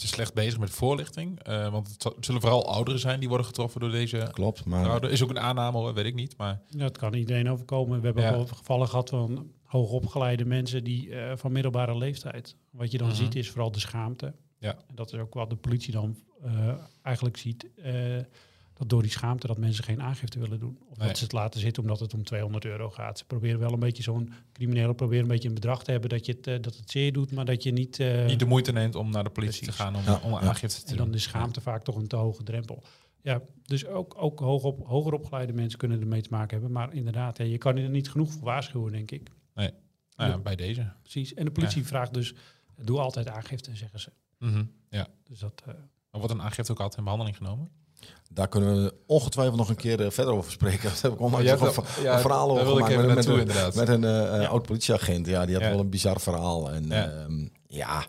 te 0.00 0.06
slecht 0.06 0.34
bezig 0.34 0.58
met 0.58 0.70
voorlichting? 0.70 1.40
Eh, 1.42 1.70
want 1.72 1.88
het 1.98 2.14
zullen 2.24 2.40
vooral 2.40 2.72
ouderen 2.72 3.00
zijn 3.00 3.20
die 3.20 3.28
worden 3.28 3.46
getroffen 3.46 3.80
door 3.80 3.90
deze 3.90 4.28
Klopt, 4.32 4.64
maar 4.64 4.84
fraude. 4.84 5.10
Is 5.10 5.22
ook 5.22 5.30
een 5.30 5.38
aanname 5.40 5.78
hoor, 5.78 5.94
weet 5.94 6.04
ik 6.04 6.14
niet. 6.14 6.36
Maar 6.36 6.60
Dat 6.76 6.98
kan 6.98 7.14
iedereen 7.14 7.50
overkomen. 7.50 7.98
We 8.00 8.04
hebben 8.06 8.24
Ja. 8.24 8.44
gevallen 8.46 8.88
gehad 8.88 9.08
van 9.08 9.50
hoogopgeleide 9.64 10.44
mensen 10.44 10.84
die 10.84 11.14
eh, 11.14 11.36
van 11.36 11.52
middelbare 11.52 11.96
leeftijd. 11.96 12.56
Wat 12.70 12.90
je 12.90 12.98
dan 12.98 13.06
Mhm. 13.08 13.16
ziet 13.16 13.34
is 13.34 13.50
vooral 13.50 13.70
de 13.72 13.80
schaamte. 13.80 14.34
Ja. 14.58 14.74
En 14.88 14.94
dat 14.94 15.12
is 15.12 15.18
ook 15.18 15.34
wat 15.34 15.50
de 15.50 15.56
politie 15.56 15.92
dan 15.92 16.16
eh, 16.44 16.74
eigenlijk 17.02 17.36
ziet. 17.36 17.66
Dat 18.80 18.88
door 18.88 19.02
die 19.02 19.10
schaamte 19.10 19.46
dat 19.46 19.58
mensen 19.58 19.84
geen 19.84 20.02
aangifte 20.02 20.38
willen 20.38 20.58
doen. 20.58 20.78
Of 20.88 20.96
Nee. 20.98 21.06
dat 21.08 21.16
ze 21.18 21.24
het 21.24 21.32
laten 21.32 21.60
zitten 21.60 21.82
omdat 21.82 22.00
het 22.00 22.14
om 22.14 22.24
200 22.24 22.64
euro 22.64 22.90
gaat. 22.90 23.18
Ze 23.18 23.24
proberen 23.24 23.58
wel 23.58 23.72
een 23.72 23.78
beetje 23.78 24.02
zo'n 24.02 24.32
criminelen 24.52 24.94
proberen 24.94 25.22
een 25.22 25.30
beetje 25.30 25.48
een 25.48 25.54
bedrag 25.54 25.84
te 25.84 25.90
hebben 25.90 26.10
dat, 26.10 26.26
je 26.26 26.32
het, 26.32 26.46
eh, 26.46 26.54
dat 26.60 26.76
het 26.76 26.90
zeer 26.90 27.12
doet, 27.12 27.32
maar 27.32 27.44
dat 27.44 27.62
je 27.62 27.72
niet... 27.72 28.00
eh, 28.00 28.26
niet 28.26 28.38
de 28.38 28.44
moeite 28.44 28.72
neemt 28.72 28.94
om 28.94 29.10
naar 29.10 29.24
de 29.24 29.30
politie 29.30 29.62
Precies. 29.62 29.76
te 29.76 29.82
gaan 29.82 29.96
om, 29.96 30.02
Ja, 30.04 30.20
om 30.24 30.34
aangifte 30.34 30.82
te 30.82 30.90
En 30.90 30.96
doen. 30.96 31.06
dan 31.06 31.14
is 31.14 31.22
schaamte 31.22 31.60
vaak 31.60 31.82
toch 31.84 31.96
een 31.96 32.06
te 32.08 32.16
hoge 32.16 32.42
drempel. 32.42 32.82
Ja, 33.22 33.40
dus 33.62 33.86
ook, 33.86 34.14
ook 34.18 34.38
hoog 34.40 34.62
op, 34.62 34.86
hoger 34.86 35.12
opgeleide 35.12 35.52
mensen 35.52 35.78
kunnen 35.78 36.00
ermee 36.00 36.22
te 36.22 36.28
maken 36.30 36.50
hebben. 36.50 36.72
Maar 36.72 36.94
inderdaad, 36.94 37.38
hè, 37.38 37.44
je 37.44 37.58
kan 37.58 37.76
er 37.76 37.88
niet 37.88 38.10
genoeg 38.10 38.32
voor 38.32 38.42
waarschuwen, 38.44 38.92
denk 38.92 39.10
ik. 39.10 39.28
Nou 40.16 40.32
ja, 40.32 40.38
bij 40.38 40.56
deze. 40.56 40.92
Precies. 41.02 41.34
En 41.34 41.44
de 41.44 41.50
politie 41.50 41.84
vraagt 41.84 42.14
dus, 42.14 42.34
doe 42.76 42.98
altijd 43.00 43.28
aangifte, 43.28 43.76
zeggen 43.76 44.00
ze. 44.00 44.10
Mhm. 44.38 44.64
Ja. 44.88 45.06
Dus 45.24 45.38
dat, 45.38 45.62
eh, 45.66 45.74
Maar 46.10 46.20
wordt 46.20 46.30
een 46.30 46.42
aangifte 46.42 46.72
ook 46.72 46.78
altijd 46.80 46.98
in 46.98 47.02
behandeling 47.04 47.36
genomen? 47.36 47.70
Daar 48.32 48.48
kunnen 48.48 48.82
we 48.84 48.94
ongetwijfeld 49.06 49.56
nog 49.56 49.68
een 49.68 49.76
keer 49.76 50.04
eh, 50.04 50.10
verder 50.10 50.34
over 50.34 50.50
spreken. 50.52 50.88
Dat 50.90 51.00
heb 51.00 51.12
ik 51.12 51.20
onlangs 51.20 51.46
Ja, 51.46 51.52
nog 51.52 51.60
een, 51.60 51.74
dat- 51.74 51.84
ver- 51.90 52.02
ja, 52.02 52.14
een 52.14 52.20
verhaal 52.20 52.50
over 52.50 52.66
gemaakt 52.66 52.96
met, 52.96 53.06
naartoe, 53.06 53.14
met, 53.16 53.26
een- 53.26 53.38
inderdaad. 53.40 53.74
met 53.74 53.88
een 53.88 54.04
eh, 54.04 54.42
Ja. 54.42 54.46
oud 54.48 54.66
politieagent. 54.66 55.26
Ja, 55.26 55.44
die 55.46 55.54
had 55.54 55.64
Ja. 55.64 55.70
wel 55.70 55.80
een 55.80 55.90
bizar 55.90 56.20
verhaal. 56.20 56.70
En 56.70 56.86
Ja. 56.86 56.96
ja. 57.04 57.26
ja, 57.66 58.06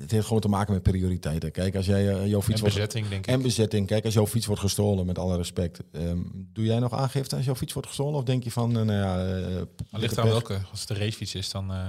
het 0.00 0.10
heeft 0.10 0.26
gewoon 0.26 0.40
te 0.42 0.48
maken 0.48 0.72
met 0.72 0.82
prioriteiten. 0.82 1.50
Kijk, 1.52 1.76
als 1.76 1.86
jij 1.86 2.08
eh, 2.08 2.26
jouw 2.26 2.42
fiets 2.42 2.54
En 2.54 2.60
wordt 2.60 2.74
bezetting, 2.74 3.08
denk 3.08 3.26
ik. 3.26 3.32
En 3.34 3.42
bezetting. 3.42 3.86
Kijk, 3.86 4.04
als 4.04 4.14
jouw 4.14 4.26
fiets 4.26 4.46
wordt 4.46 4.60
gestolen, 4.60 5.06
met 5.06 5.18
alle 5.18 5.36
respect. 5.36 5.80
ehm, 5.92 6.18
doe 6.34 6.64
jij 6.64 6.78
nog 6.78 6.92
aangifte 6.92 7.36
als 7.36 7.44
jouw 7.44 7.54
fiets 7.54 7.72
wordt 7.72 7.88
gestolen? 7.88 8.14
Of 8.18 8.24
denk 8.24 8.44
je 8.44 8.50
van, 8.50 8.72
nou 8.72 8.92
ja... 8.92 9.14
Maar 9.90 10.00
ligt 10.00 10.18
aan 10.18 10.26
welke. 10.28 10.60
Als 10.70 10.80
het 10.80 10.88
de 10.88 10.94
racefiets 10.94 11.34
is, 11.34 11.50
dan... 11.50 11.72
eh 11.72 11.88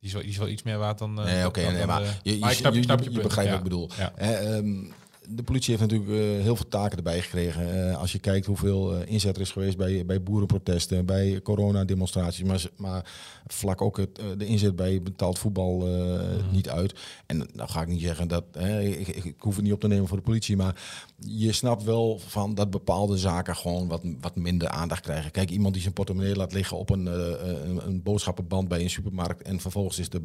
die, 0.00 0.08
is 0.08 0.12
wel, 0.12 0.22
die 0.22 0.30
is 0.30 0.38
wel 0.38 0.48
iets 0.48 0.62
meer 0.62 0.78
waard 0.78 0.98
dan... 0.98 1.18
eh, 1.18 1.24
Nee, 1.24 1.46
oké, 1.46 1.60
nee, 1.70 1.86
maar 1.86 2.00
de- 2.02 2.08
je, 2.22 2.32
je, 2.34 2.38
maar 2.38 2.50
ik 2.50 2.56
snap, 2.56 2.72
je, 2.72 2.78
ik 2.78 2.84
snap 2.84 2.98
je, 2.98 3.04
je 3.04 3.10
je 3.10 3.16
punt. 3.16 3.28
begrijpt 3.28 3.50
Ja. 3.52 3.56
wat 3.56 3.66
ik 3.66 3.70
bedoel. 3.70 3.90
Ja. 3.98 4.12
Hè, 4.16 4.32
ehm, 4.32 4.84
de 5.30 5.42
politie 5.42 5.76
heeft 5.76 5.90
natuurlijk 5.90 6.20
eh, 6.20 6.42
heel 6.42 6.56
veel 6.56 6.68
taken 6.68 6.96
erbij 6.96 7.20
gekregen. 7.20 7.88
Eh, 7.88 7.98
als 7.98 8.12
je 8.12 8.18
kijkt 8.18 8.46
hoeveel 8.46 8.94
eh, 8.94 9.12
inzet 9.12 9.36
er 9.36 9.42
is 9.42 9.50
geweest 9.50 9.76
bij, 9.76 10.06
bij 10.06 10.22
boerenprotesten, 10.22 11.06
bij 11.06 11.40
coronademonstraties, 11.42 12.44
maar, 12.44 12.64
maar 12.76 13.12
vlak 13.46 13.82
ook 13.82 13.96
het, 13.96 14.20
de 14.38 14.46
inzet 14.46 14.76
bij 14.76 15.02
betaald 15.02 15.38
voetbal 15.38 15.66
Mhm. 15.78 16.50
niet 16.52 16.68
uit. 16.68 16.94
En 17.26 17.48
nou 17.52 17.68
ga 17.68 17.82
ik 17.82 17.88
niet 17.88 18.00
zeggen 18.00 18.28
dat, 18.28 18.44
hè, 18.52 18.80
ik, 18.80 19.08
ik, 19.08 19.34
hoef 19.38 19.54
het 19.54 19.64
niet 19.64 19.72
op 19.72 19.80
te 19.80 19.88
nemen 19.88 20.08
voor 20.08 20.16
de 20.16 20.22
politie, 20.22 20.56
maar 20.56 20.82
je 21.16 21.52
snapt 21.52 21.82
wel 21.82 22.18
van 22.18 22.54
dat 22.54 22.70
bepaalde 22.70 23.16
zaken 23.16 23.56
gewoon 23.56 23.88
wat, 23.88 24.02
wat 24.20 24.36
minder 24.36 24.68
aandacht 24.68 25.00
krijgen. 25.00 25.30
Kijk, 25.30 25.50
iemand 25.50 25.72
die 25.72 25.82
zijn 25.82 25.94
portemonnee 25.94 26.36
laat 26.36 26.52
liggen 26.52 26.76
op 26.76 26.90
een, 26.90 27.06
een, 27.06 27.86
een 27.86 28.02
boodschappenband 28.02 28.68
bij 28.68 28.80
een 28.80 28.90
supermarkt 28.90 29.42
en 29.42 29.60
vervolgens 29.60 29.98
is 29.98 30.08
de, 30.08 30.22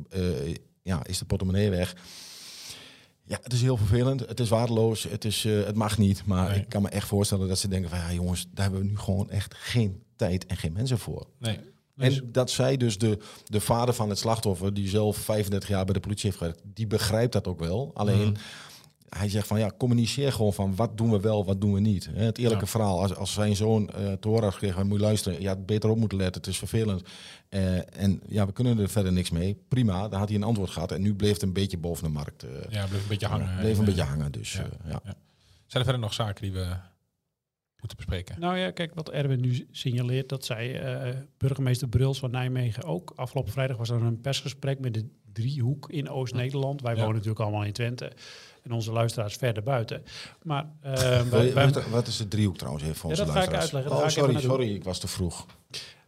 ja, 0.84 1.06
is 1.06 1.18
de 1.18 1.26
portemonnee 1.26 1.70
weg. 1.70 1.96
Ja, 3.26 3.40
het 3.44 3.54
is 3.54 3.62
heel 3.62 3.78
vervelend. 3.78 4.20
Het 4.20 4.40
is 4.40 4.50
waardeloos. 4.50 5.04
Het, 5.04 5.26
is, 5.26 5.46
eh, 5.46 5.64
het 5.66 5.76
mag 5.76 5.98
niet. 5.98 6.26
Maar 6.26 6.50
Nee. 6.50 6.60
ik 6.60 6.70
kan 6.70 6.82
me 6.82 6.90
echt 6.90 7.08
voorstellen 7.08 7.48
dat 7.48 7.58
ze 7.60 7.68
denken 7.68 7.90
van... 7.90 8.00
ja 8.00 8.14
jongens, 8.14 8.46
daar 8.52 8.64
hebben 8.66 8.82
we 8.84 8.88
nu 8.90 8.98
gewoon 8.98 9.30
echt 9.30 9.54
geen 9.58 10.04
tijd 10.16 10.46
en 10.46 10.58
geen 10.58 10.74
mensen 10.74 11.00
voor. 11.00 11.28
Nee. 11.40 11.60
Dus- 11.96 12.18
En 12.20 12.32
dat 12.32 12.52
zij 12.52 12.78
dus 12.78 12.98
de, 12.98 13.18
de 13.46 13.60
vader 13.62 13.94
van 13.94 14.10
het 14.10 14.18
slachtoffer... 14.18 14.74
die 14.74 14.90
zelf 14.90 15.18
35 15.18 15.70
jaar 15.70 15.86
bij 15.86 15.94
de 15.94 16.00
politie 16.00 16.26
heeft 16.26 16.38
gewerkt... 16.38 16.62
die 16.66 16.88
begrijpt 16.88 17.34
dat 17.34 17.48
ook 17.48 17.60
wel. 17.60 17.92
Alleen, 17.94 18.28
Mhm. 18.30 18.40
Hij 19.18 19.30
zegt 19.30 19.48
van 19.48 19.60
ja, 19.60 19.72
communiceer 19.78 20.32
gewoon 20.32 20.54
van... 20.54 20.76
wat 20.76 20.98
doen 20.98 21.12
we 21.12 21.20
wel, 21.20 21.46
wat 21.46 21.62
doen 21.62 21.74
we 21.74 21.80
niet. 21.80 22.10
Hè, 22.14 22.24
Het 22.24 22.38
eerlijke 22.38 22.64
Ja. 22.66 22.72
verhaal. 22.72 23.02
Als, 23.02 23.16
als 23.16 23.34
zijn 23.34 23.56
zoon 23.56 23.90
eh 23.90 24.12
te 24.14 24.28
horen 24.28 24.44
had 24.44 24.54
gekregen... 24.54 24.88
moet 24.88 24.98
je 25.00 25.04
luisteren, 25.06 25.42
je 25.42 25.48
had 25.48 25.66
beter 25.66 25.90
op 25.90 25.98
moeten 25.98 26.18
letten. 26.18 26.42
Het 26.42 26.50
is 26.50 26.58
vervelend. 26.58 27.02
Eh, 27.50 28.00
en 28.02 28.22
ja, 28.28 28.46
we 28.46 28.52
kunnen 28.52 28.80
er 28.80 28.90
verder 28.90 29.12
niks 29.14 29.30
mee. 29.30 29.58
Prima, 29.68 30.08
dan 30.08 30.20
had 30.20 30.28
hij 30.28 30.38
een 30.38 30.44
antwoord 30.44 30.70
gehad. 30.70 30.92
En 30.92 31.02
nu 31.02 31.16
bleef 31.16 31.34
het 31.34 31.42
een 31.42 31.54
beetje 31.54 31.78
boven 31.78 32.04
de 32.04 32.10
markt. 32.10 32.44
eh, 32.44 32.50
Ja, 32.70 32.86
bleef 32.88 33.02
een 33.02 33.08
beetje 33.08 33.28
hangen. 33.28 33.58
bleef 33.60 33.74
een 33.74 33.80
En, 33.80 33.86
beetje 33.86 34.04
hangen. 34.04 34.32
Dus 34.32 34.54
ja. 34.54 34.64
eh, 34.64 34.92
ja. 34.92 35.02
Zijn 35.04 35.84
er 35.86 35.92
verder 35.92 36.00
nog 36.00 36.14
zaken 36.14 36.42
die 36.42 36.52
we 36.52 36.66
moeten 37.80 37.98
bespreken? 37.98 38.40
nou 38.40 38.58
ja, 38.58 38.72
kijk, 38.72 38.94
wat 38.94 39.10
Erwin 39.10 39.42
nu 39.42 39.68
signaleert, 39.72 40.30
dat 40.30 40.46
zei 40.46 40.74
eh, 40.74 41.16
burgemeester 41.38 41.88
Bruls 41.88 42.20
van 42.20 42.32
Nijmegen 42.32 42.84
ook. 42.84 43.14
Afgelopen 43.16 43.52
vrijdag 43.52 43.78
was 43.78 43.90
er 43.90 44.02
een 44.02 44.22
persgesprek 44.22 44.80
met 44.80 44.94
de 44.94 45.06
driehoek 45.34 45.90
in 45.90 46.10
Oost-Nederland. 46.10 46.82
Wij 46.82 46.92
Ja. 46.94 46.98
wonen 47.00 47.14
natuurlijk 47.16 47.40
allemaal 47.40 47.64
in 47.64 47.74
Twente. 47.74 48.12
En 48.64 48.72
onze 48.72 48.92
luisteraars 48.92 49.36
verder 49.36 49.64
buiten. 49.64 50.04
Maar 50.44 50.70
eh, 50.82 50.94
wij- 51.22 51.54
wij- 51.54 51.72
wat, 51.72 51.88
wat 51.88 52.08
is 52.08 52.18
de 52.18 52.28
driehoek 52.28 52.58
trouwens 52.58 52.84
even 52.84 52.96
voor 52.96 53.12
Ja, 53.12 53.20
onze 53.22 53.34
dat 53.34 53.44
ga 53.44 53.44
ik 53.44 53.52
luisteraars? 53.52 53.86
uitleggen. 53.86 54.06
Oh, 54.06 54.12
ik 54.12 54.34
even 54.34 54.42
sorry, 54.42 54.64
sorry, 54.66 54.76
ik 54.76 54.84
was 54.84 55.00
te 55.00 55.08
vroeg. 55.08 55.46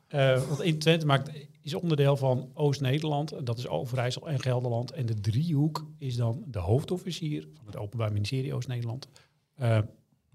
Eh, 0.07 0.41
want 0.47 0.61
in 0.61 0.79
Twente 0.79 1.05
maakt, 1.05 1.29
is 1.61 1.73
onderdeel 1.73 2.17
van 2.17 2.49
Oost-Nederland. 2.53 3.45
Dat 3.45 3.57
is 3.57 3.67
Overijssel 3.67 4.27
en 4.27 4.39
Gelderland. 4.39 4.91
En 4.91 5.05
de 5.05 5.19
driehoek 5.21 5.85
is 5.97 6.15
dan 6.15 6.43
de 6.47 6.59
hoofdofficier 6.59 7.47
van 7.53 7.65
het 7.65 7.77
Openbaar 7.77 8.11
Ministerie 8.13 8.53
Oost-Nederland. 8.53 9.07
Eh, 9.55 9.79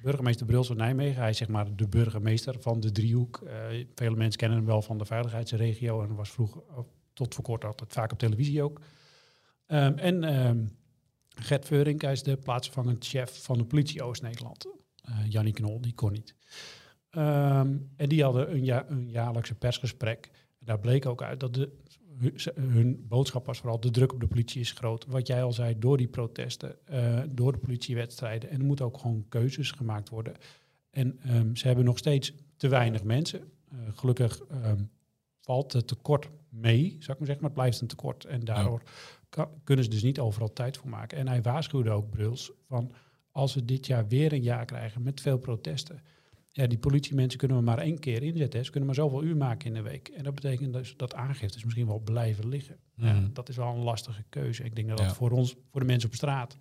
burgemeester 0.02 0.46
Bruls 0.46 0.66
van 0.66 0.76
Nijmegen. 0.76 1.20
Hij 1.20 1.30
is 1.30 1.36
zeg 1.36 1.48
maar 1.48 1.76
de 1.76 1.88
burgemeester 1.88 2.56
van 2.60 2.80
de 2.80 2.92
driehoek. 2.92 3.42
Eh, 3.46 3.84
vele 3.94 4.16
mensen 4.16 4.38
kennen 4.38 4.58
hem 4.58 4.66
wel 4.66 4.82
van 4.82 4.98
de 4.98 5.04
veiligheidsregio. 5.04 6.02
En 6.02 6.14
was 6.14 6.30
vroeger, 6.30 6.60
oh, 6.76 6.78
tot 7.12 7.34
voor 7.34 7.44
kort 7.44 7.64
altijd 7.64 7.92
vaak 7.92 8.12
op 8.12 8.18
televisie 8.18 8.62
ook. 8.62 8.80
Ehm, 9.66 9.92
en 9.98 10.24
ehm, 10.24 10.58
Gert 11.42 11.66
Veurink, 11.66 12.00
hij 12.02 12.12
is 12.12 12.22
de 12.22 12.36
plaatsvervangend 12.36 13.06
chef 13.06 13.42
van 13.42 13.58
de 13.58 13.64
politie 13.64 14.02
Oost-Nederland. 14.02 14.66
Eh 15.02 15.14
Jannie 15.28 15.52
Knol, 15.52 15.80
die 15.80 15.94
kon 15.94 16.12
niet. 16.12 16.34
Ehm, 17.10 17.76
en 17.96 18.08
die 18.08 18.22
hadden 18.22 18.50
een, 18.50 18.64
ja, 18.64 18.84
een 18.88 19.10
jaarlijkse 19.10 19.54
persgesprek. 19.54 20.30
En 20.58 20.66
daar 20.66 20.78
bleek 20.78 21.06
ook 21.06 21.22
uit 21.22 21.40
dat 21.40 21.54
de, 21.54 21.72
hun, 22.54 23.04
boodschap 23.08 23.46
was 23.46 23.58
vooral 23.58 23.80
de 23.80 23.90
druk 23.90 24.12
op 24.12 24.20
de 24.20 24.26
politie 24.26 24.60
is 24.60 24.72
groot. 24.72 25.06
Wat 25.06 25.26
jij 25.26 25.42
al 25.42 25.52
zei, 25.52 25.78
door 25.78 25.96
die 25.96 26.08
protesten, 26.08 26.86
eh, 26.86 27.20
door 27.28 27.52
de 27.52 27.58
politiewedstrijden. 27.58 28.50
En 28.50 28.58
er 28.58 28.64
moeten 28.64 28.84
ook 28.84 28.98
gewoon 28.98 29.24
keuzes 29.28 29.70
gemaakt 29.70 30.08
worden. 30.08 30.34
En 30.90 31.18
ehm, 31.22 31.54
ze 31.54 31.66
hebben 31.66 31.84
nog 31.84 31.98
steeds 31.98 32.32
te 32.56 32.68
weinig 32.68 33.04
mensen. 33.04 33.40
Eh, 33.70 33.78
gelukkig 33.94 34.40
ehm, 34.40 34.82
valt 35.40 35.72
het 35.72 35.86
tekort 35.86 36.28
mee, 36.48 36.96
zou 36.98 37.12
ik 37.12 37.18
maar 37.18 37.26
zeggen, 37.26 37.40
maar 37.40 37.50
het 37.50 37.60
blijft 37.60 37.80
een 37.80 37.86
tekort. 37.86 38.24
En 38.24 38.40
daardoor 38.40 38.82
kan- 39.30 39.48
kunnen 39.64 39.84
ze 39.84 39.90
dus 39.90 40.02
niet 40.02 40.18
overal 40.20 40.52
tijd 40.52 40.76
voor 40.76 40.88
maken. 40.88 41.18
En 41.18 41.28
hij 41.28 41.42
waarschuwde 41.42 41.90
ook 41.90 42.10
Bruls 42.10 42.52
van 42.66 42.92
als 43.30 43.54
we 43.54 43.64
dit 43.64 43.86
jaar 43.86 44.08
weer 44.08 44.32
een 44.32 44.42
jaar 44.42 44.64
krijgen 44.64 45.02
met 45.02 45.20
veel 45.20 45.38
protesten. 45.38 46.02
Ja, 46.52 46.66
die 46.66 46.78
politiemensen 46.78 47.38
kunnen 47.38 47.56
we 47.56 47.62
maar 47.62 47.78
één 47.78 47.98
keer 47.98 48.22
inzetten. 48.22 48.58
hè. 48.58 48.64
Ze 48.64 48.70
kunnen 48.70 48.88
maar 48.88 48.98
zoveel 48.98 49.22
uur 49.22 49.36
maken 49.36 49.66
in 49.66 49.74
de 49.74 49.82
week. 49.82 50.08
En 50.08 50.24
dat 50.24 50.34
betekent 50.34 50.72
dus 50.72 50.94
dat 50.96 51.14
aangiftes 51.14 51.64
misschien 51.64 51.86
wel 51.86 51.98
blijven 52.00 52.48
liggen. 52.48 52.76
Ja, 52.94 53.28
dat 53.32 53.48
is 53.48 53.56
wel 53.56 53.74
een 53.74 53.82
lastige 53.82 54.24
keuze. 54.28 54.64
Ik 54.64 54.74
denk 54.76 54.88
dat 54.88 54.98
Ja. 54.98 55.04
dat 55.06 55.14
voor 55.16 55.30
ons, 55.30 55.56
voor 55.70 55.80
de 55.80 55.86
mensen 55.86 56.08
op 56.08 56.14
straat, 56.14 56.56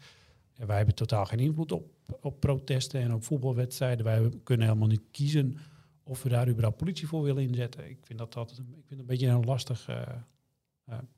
ja, 0.54 0.66
wij 0.66 0.78
hebben 0.78 0.96
totaal 0.96 1.26
geen 1.26 1.40
invloed 1.40 1.72
op, 1.72 1.90
op 2.22 2.40
protesten 2.40 3.02
en 3.02 3.14
op 3.14 3.24
voetbalwedstrijden. 3.24 4.06
Wij 4.06 4.30
kunnen 4.44 4.68
helemaal 4.68 4.88
niet 4.88 5.04
kiezen 5.12 5.58
of 6.04 6.24
we 6.24 6.30
daar 6.30 6.48
überhaupt 6.50 6.78
politie 6.78 7.08
voor 7.08 7.24
willen 7.24 7.44
inzetten. 7.44 7.90
Ik 7.90 7.98
vind 8.04 8.20
dat, 8.20 8.34
dat 8.34 8.52
ik 8.52 8.84
vind 8.88 9.00
een 9.00 9.06
beetje 9.06 9.28
een 9.28 9.46
lastig, 9.46 9.88
eh, 9.88 10.02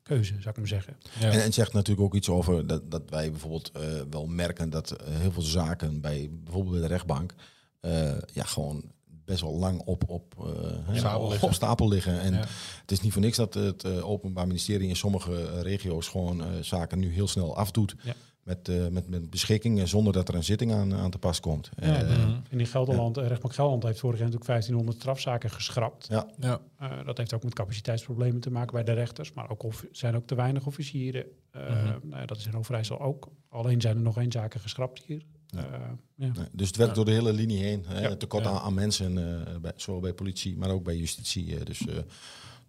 keuze, 0.02 0.34
zou 0.34 0.48
ik 0.48 0.56
maar 0.56 0.66
zeggen. 0.68 0.96
Ja. 1.20 1.30
En, 1.30 1.42
en 1.42 1.52
zegt 1.52 1.72
natuurlijk 1.72 2.06
ook 2.06 2.14
iets 2.14 2.28
over 2.28 2.66
dat, 2.66 2.90
dat 2.90 3.02
wij 3.08 3.30
bijvoorbeeld 3.30 3.70
eh, 3.70 3.82
wel 4.10 4.26
merken 4.26 4.70
dat 4.70 4.90
eh, 4.90 5.06
heel 5.16 5.32
veel 5.32 5.42
zaken 5.42 6.00
bij 6.00 6.28
bijvoorbeeld 6.32 6.72
bij 6.72 6.82
de 6.88 6.94
rechtbank 6.94 7.34
eh, 7.80 8.12
ja, 8.32 8.44
gewoon 8.44 8.84
best 9.24 9.40
wel 9.40 9.54
lang 9.58 9.80
op, 9.80 10.08
op, 10.08 10.34
eh, 10.38 10.96
Stapel 10.96 11.20
op- 11.24 11.30
liggen. 11.30 11.48
op 11.48 11.54
stapel 11.54 11.88
liggen. 11.88 12.20
En 12.20 12.32
Ja. 12.32 12.38
het 12.80 12.90
is 12.90 13.00
niet 13.00 13.12
voor 13.12 13.22
niks 13.22 13.36
dat 13.36 13.54
het 13.54 13.84
eh, 13.84 14.08
Openbaar 14.08 14.46
Ministerie 14.46 14.88
in 14.88 14.96
sommige 14.96 15.46
eh, 15.48 15.60
regio's 15.60 16.08
gewoon 16.08 16.40
eh, 16.42 16.48
zaken 16.60 16.98
nu 16.98 17.12
heel 17.12 17.28
snel 17.28 17.56
afdoet. 17.56 17.94
Ja. 18.02 18.14
Met, 18.42 18.68
eh, 18.68 18.86
met, 18.88 19.08
met 19.08 19.30
beschikkingen 19.30 19.88
zonder 19.88 20.12
dat 20.12 20.28
er 20.28 20.34
een 20.34 20.44
zitting 20.44 20.72
aan, 20.72 20.94
aan 20.94 21.10
te 21.10 21.18
pas 21.18 21.40
komt. 21.40 21.70
Ja, 21.80 22.02
Eh, 22.02 22.08
Mhm. 22.18 22.36
En 22.50 22.60
in 22.60 22.66
Gelderland, 22.66 23.16
eh, 23.16 23.26
rechtbank 23.26 23.54
Gelderland 23.54 23.82
heeft 23.84 23.98
vorig 24.00 24.18
jaar 24.18 24.28
natuurlijk 24.28 24.50
1500 24.50 24.96
strafzaken 24.98 25.50
geschrapt. 25.50 26.06
ja. 26.10 26.26
Ja. 26.38 26.60
Eh, 26.78 27.04
dat 27.06 27.18
heeft 27.18 27.34
ook 27.34 27.42
met 27.44 27.54
capaciteitsproblemen 27.54 28.40
te 28.40 28.50
maken 28.50 28.72
bij 28.74 28.84
de 28.84 28.92
rechters, 28.92 29.32
maar 29.32 29.50
ook 29.50 29.62
of, 29.62 29.84
zijn 29.92 30.16
ook 30.16 30.26
te 30.26 30.34
weinig 30.34 30.66
officieren. 30.66 31.24
Eh, 31.50 31.62
Mhm. 31.68 31.84
nou 32.02 32.20
ja, 32.20 32.26
dat 32.26 32.36
is 32.38 32.46
in 32.46 32.56
Overijssel 32.56 33.00
ook. 33.00 33.28
Alleen 33.48 33.80
zijn 33.80 33.96
er 33.96 34.02
nog 34.02 34.16
één 34.18 34.32
zaken 34.32 34.60
geschrapt 34.60 35.02
hier. 35.06 35.22
Ja. 35.46 35.58
Eh, 35.64 35.80
ja. 36.14 36.30
Nee, 36.34 36.46
Dus 36.52 36.66
het 36.66 36.76
werkt 36.76 36.96
Ja. 36.96 36.96
door 36.96 37.04
de 37.14 37.18
hele 37.20 37.32
linie 37.32 37.62
heen. 37.62 37.84
Hè? 37.88 38.00
Ja. 38.00 38.16
Tekort 38.16 38.44
Ja. 38.44 38.50
aan, 38.50 38.58
aan 38.58 38.74
mensen, 38.74 39.18
eh, 39.46 39.56
bij, 39.60 39.72
zowel 39.76 40.00
bij 40.00 40.12
politie, 40.12 40.56
maar 40.56 40.70
ook 40.70 40.84
bij 40.84 40.96
justitie. 40.96 41.64
dus, 41.64 41.86
eh, 41.86 41.94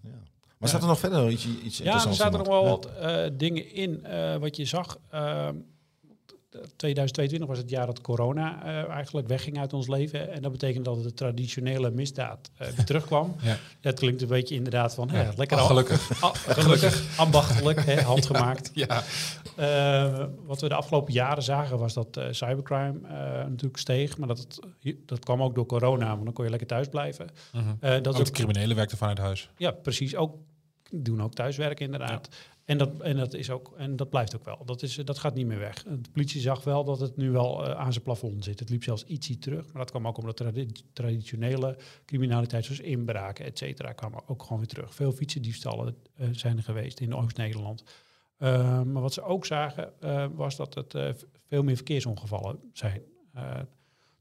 ja. 0.01 0.09
Maar 0.63 0.71
staat 0.71 0.81
er 0.81 0.87
nog 0.87 0.99
verder 0.99 1.29
iets, 1.29 1.47
iets 1.63 1.77
Ja, 1.77 2.05
er 2.07 2.13
zaten 2.13 2.37
nog 2.37 2.47
wel 2.47 2.65
wat 2.65 2.85
eh, 2.99 3.23
dingen 3.33 3.73
in 3.73 4.05
eh, 4.05 4.35
wat 4.35 4.55
je 4.55 4.65
zag. 4.65 4.97
ehm, 5.11 5.55
2022 6.75 7.47
was 7.49 7.57
het 7.57 7.69
jaar 7.69 7.85
dat 7.85 8.01
corona 8.01 8.63
eh, 8.65 8.89
eigenlijk 8.89 9.27
wegging 9.27 9.59
uit 9.59 9.73
ons 9.73 9.87
leven. 9.87 10.31
En 10.31 10.41
dat 10.41 10.51
betekent 10.51 10.85
dat 10.85 11.03
de 11.03 11.13
traditionele 11.13 11.91
misdaad 11.91 12.51
weer 12.57 12.85
terugkwam. 12.85 13.35
Ja. 13.41 13.57
Dat 13.81 13.99
klinkt 13.99 14.21
een 14.21 14.27
beetje 14.27 14.55
inderdaad 14.55 14.93
van, 14.93 15.09
hè, 15.09 15.21
Ja. 15.21 15.31
lekker 15.35 15.57
Oh, 15.57 15.63
al- 15.63 15.69
gelukkig. 15.69 16.21
Ah, 16.23 16.33
gelukkig, 16.59 17.17
ambachtelijk, 17.17 17.85
hè, 17.85 18.01
handgemaakt. 18.13 18.71
Ja. 18.73 19.03
Eh, 19.55 20.25
wat 20.45 20.61
we 20.61 20.67
de 20.67 20.75
afgelopen 20.75 21.13
jaren 21.13 21.43
zagen 21.43 21.77
was 21.77 21.93
dat 21.93 22.19
cybercrime 22.31 22.99
natuurlijk 23.47 23.77
steeg. 23.77 24.17
Maar 24.17 24.27
dat, 24.27 24.37
het, 24.39 24.59
dat 25.05 25.19
kwam 25.19 25.41
ook 25.43 25.55
door 25.55 25.65
corona, 25.65 26.07
want 26.09 26.23
dan 26.23 26.33
kon 26.33 26.43
je 26.43 26.49
lekker 26.49 26.67
thuis 26.67 26.87
blijven. 26.87 27.27
Mhm. 27.53 28.01
Dat 28.01 28.07
Ook 28.19 28.25
de 28.25 28.31
criminelen 28.31 28.75
werkten 28.75 28.97
vanuit 28.97 29.17
huis. 29.17 29.49
ja, 29.57 29.71
precies. 29.71 30.15
Ook, 30.15 30.35
doen 30.95 31.21
ook 31.21 31.33
thuiswerken 31.33 31.85
inderdaad. 31.85 32.29
En, 32.65 32.77
dat, 32.77 32.99
en, 32.99 33.17
dat 33.17 33.33
is 33.33 33.49
ook, 33.49 33.73
en 33.77 33.95
dat 33.95 34.09
blijft 34.09 34.35
ook 34.35 34.45
wel. 34.45 34.65
Dat, 34.65 34.81
is, 34.81 34.95
dat 34.95 35.19
gaat 35.19 35.35
niet 35.35 35.45
meer 35.45 35.59
weg. 35.59 35.83
De 35.83 36.09
politie 36.11 36.41
zag 36.41 36.63
wel 36.63 36.83
dat 36.83 36.99
het 36.99 37.17
nu 37.17 37.31
wel 37.31 37.65
eh, 37.65 37.75
aan 37.79 37.91
zijn 37.91 38.03
plafond 38.03 38.43
zit. 38.43 38.59
Het 38.59 38.69
liep 38.69 38.83
zelfs 38.83 39.05
ietsje 39.05 39.37
terug. 39.37 39.65
Maar 39.65 39.81
dat 39.81 39.89
kwam 39.89 40.07
ook 40.07 40.17
omdat 40.17 40.37
tradi- 40.37 40.71
traditionele 40.93 41.77
criminaliteit, 42.05 42.65
zoals 42.65 42.79
inbraken, 42.79 43.45
et 43.45 43.57
cetera, 43.57 43.91
kwam 43.91 44.13
ook 44.25 44.41
gewoon 44.41 44.57
weer 44.57 44.67
terug. 44.67 44.95
Veel 44.95 45.11
fietsendiefstallen 45.11 45.95
eh, 46.15 46.27
zijn 46.31 46.57
er 46.57 46.63
geweest 46.63 46.99
in 46.99 47.15
Oost-Nederland. 47.15 47.83
Eh, 48.37 48.81
maar 48.81 49.01
wat 49.01 49.13
ze 49.13 49.21
ook 49.21 49.45
zagen, 49.45 49.93
was 50.35 50.55
dat 50.55 50.73
het 50.73 50.95
veel 51.47 51.63
meer 51.63 51.75
verkeersongevallen 51.75 52.59
zijn. 52.73 53.01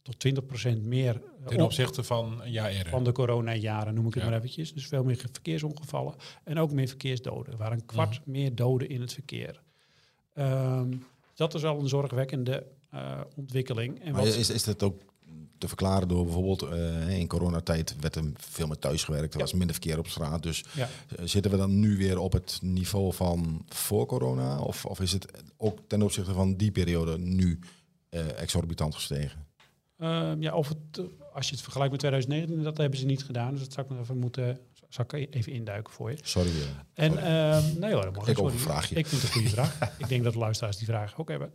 Tot 0.03 0.17
20% 0.75 0.83
meer 0.83 1.15
eh, 1.41 1.47
Ten 1.47 1.61
opzichte 1.61 2.03
van 2.03 2.41
een 2.43 2.51
jaar 2.51 2.71
eerder. 2.71 2.89
van 2.93 3.05
de 3.05 3.13
corona-jaren, 3.13 3.95
noem 3.95 4.07
ik 4.07 4.15
het 4.15 4.23
Ja. 4.23 4.29
maar 4.29 4.39
eventjes. 4.39 4.73
Dus 4.75 4.87
veel 4.87 5.05
meer 5.05 5.17
ge- 5.17 5.29
verkeersongevallen 5.33 6.15
en 6.45 6.59
ook 6.59 6.73
meer 6.73 6.89
verkeersdoden. 6.89 7.53
Er 7.53 7.59
waren 7.59 7.79
een 7.79 7.87
kwart 7.87 8.21
meer 8.27 8.55
doden 8.55 8.89
in 8.89 9.01
het 9.01 9.13
verkeer. 9.13 9.63
Ehm, 10.35 10.93
dat 11.35 11.55
is 11.55 11.63
wel 11.63 11.81
een 11.81 11.89
zorgwekkende 11.89 12.67
eh, 12.91 13.21
ontwikkeling. 13.37 14.01
En 14.03 14.13
Maar 14.13 14.25
wat, 14.25 14.35
is, 14.35 14.51
is 14.51 14.65
dat 14.65 14.83
ook 14.83 15.01
te 15.59 15.69
verklaren 15.69 16.09
door 16.09 16.25
bijvoorbeeld 16.25 16.63
eh, 16.63 17.19
in 17.19 17.27
coronatijd 17.27 17.97
werd 18.01 18.17
er 18.17 18.25
veel 18.35 18.67
meer 18.67 18.79
thuis 18.79 19.05
gewerkt, 19.05 19.33
er 19.33 19.39
Ja. 19.39 19.45
was 19.45 19.53
minder 19.55 19.73
verkeer 19.73 19.99
op 19.99 20.07
straat. 20.09 20.43
Dus 20.43 20.65
ja, 20.75 20.89
zitten 21.25 21.51
we 21.51 21.57
dan 21.57 21.81
nu 21.81 21.97
weer 21.97 22.19
op 22.19 22.33
het 22.33 22.59
niveau 22.63 23.13
van 23.15 23.63
voor 23.69 24.07
corona? 24.07 24.61
Of, 24.61 24.85
of 24.87 25.01
is 25.01 25.13
het 25.13 25.27
ook 25.57 25.79
ten 25.87 26.03
opzichte 26.03 26.33
van 26.33 26.57
die 26.57 26.71
periode 26.71 27.19
nu 27.19 27.59
eh, 28.09 28.41
exorbitant 28.41 28.95
gestegen? 28.95 29.47
Ehm, 30.03 30.43
ja, 30.43 30.55
of 30.55 30.69
het, 30.69 30.99
eh, 30.99 31.05
als 31.35 31.47
je 31.49 31.53
het 31.55 31.63
vergelijkt 31.63 31.91
met 31.93 32.01
2019, 32.01 32.63
dat 32.63 32.77
hebben 32.77 32.99
ze 32.99 33.07
niet 33.07 33.25
gedaan. 33.25 33.51
Dus 33.53 33.61
dat 33.61 33.73
zou 33.73 33.87
ik 33.87 33.93
nog 33.93 34.03
even 34.03 34.19
moeten, 34.19 34.59
zou 34.89 35.09
ik 35.17 35.35
even 35.35 35.53
induiken 35.53 35.93
voor 35.93 36.11
je. 36.11 36.17
Sorry. 36.23 36.49
eh. 36.51 37.05
En 37.05 37.11
Sorry. 37.13 37.27
ehm, 37.27 37.79
nee 37.81 37.93
hoor, 37.93 38.03
dat 38.03 38.15
mag 38.17 38.29
Ik 38.29 38.37
sorry. 38.37 38.53
overvraag 38.53 38.89
je. 38.89 38.95
Ik 38.95 39.07
vind 39.07 39.23
het 39.23 39.31
een 39.31 39.37
goede 39.37 39.51
vraag. 39.55 39.79
ik 40.03 40.09
denk 40.09 40.25
dat 40.25 40.33
de 40.33 40.39
luisteraars 40.39 40.77
die 40.77 40.87
vraag 40.87 41.19
ook 41.19 41.29
hebben. 41.29 41.53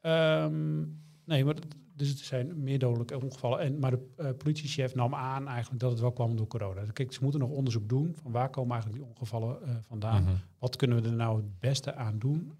Ehm, 0.00 0.78
nee, 1.24 1.44
maar 1.44 1.54
dus 1.94 2.08
het 2.08 2.18
zijn 2.18 2.62
meer 2.62 2.78
dodelijke 2.78 3.20
ongevallen. 3.22 3.58
En, 3.60 3.78
maar 3.78 3.90
de 3.90 4.06
eh, 4.16 4.28
politiechef 4.36 4.94
nam 4.94 5.14
aan 5.14 5.48
eigenlijk 5.48 5.80
dat 5.80 5.90
het 5.90 6.00
wel 6.00 6.12
kwam 6.12 6.36
door 6.36 6.46
corona. 6.46 6.82
Kijk, 6.92 7.12
ze 7.12 7.18
moeten 7.22 7.40
nog 7.40 7.50
onderzoek 7.50 7.88
doen 7.88 8.16
van 8.22 8.32
waar 8.32 8.50
komen 8.50 8.72
eigenlijk 8.72 9.02
die 9.02 9.10
ongevallen 9.14 9.58
vandaan. 9.86 10.22
Mhm. 10.22 10.32
Wat 10.58 10.76
kunnen 10.76 11.02
we 11.02 11.08
er 11.08 11.14
nou 11.14 11.36
het 11.36 11.58
beste 11.60 11.94
aan 11.94 12.18
doen? 12.18 12.52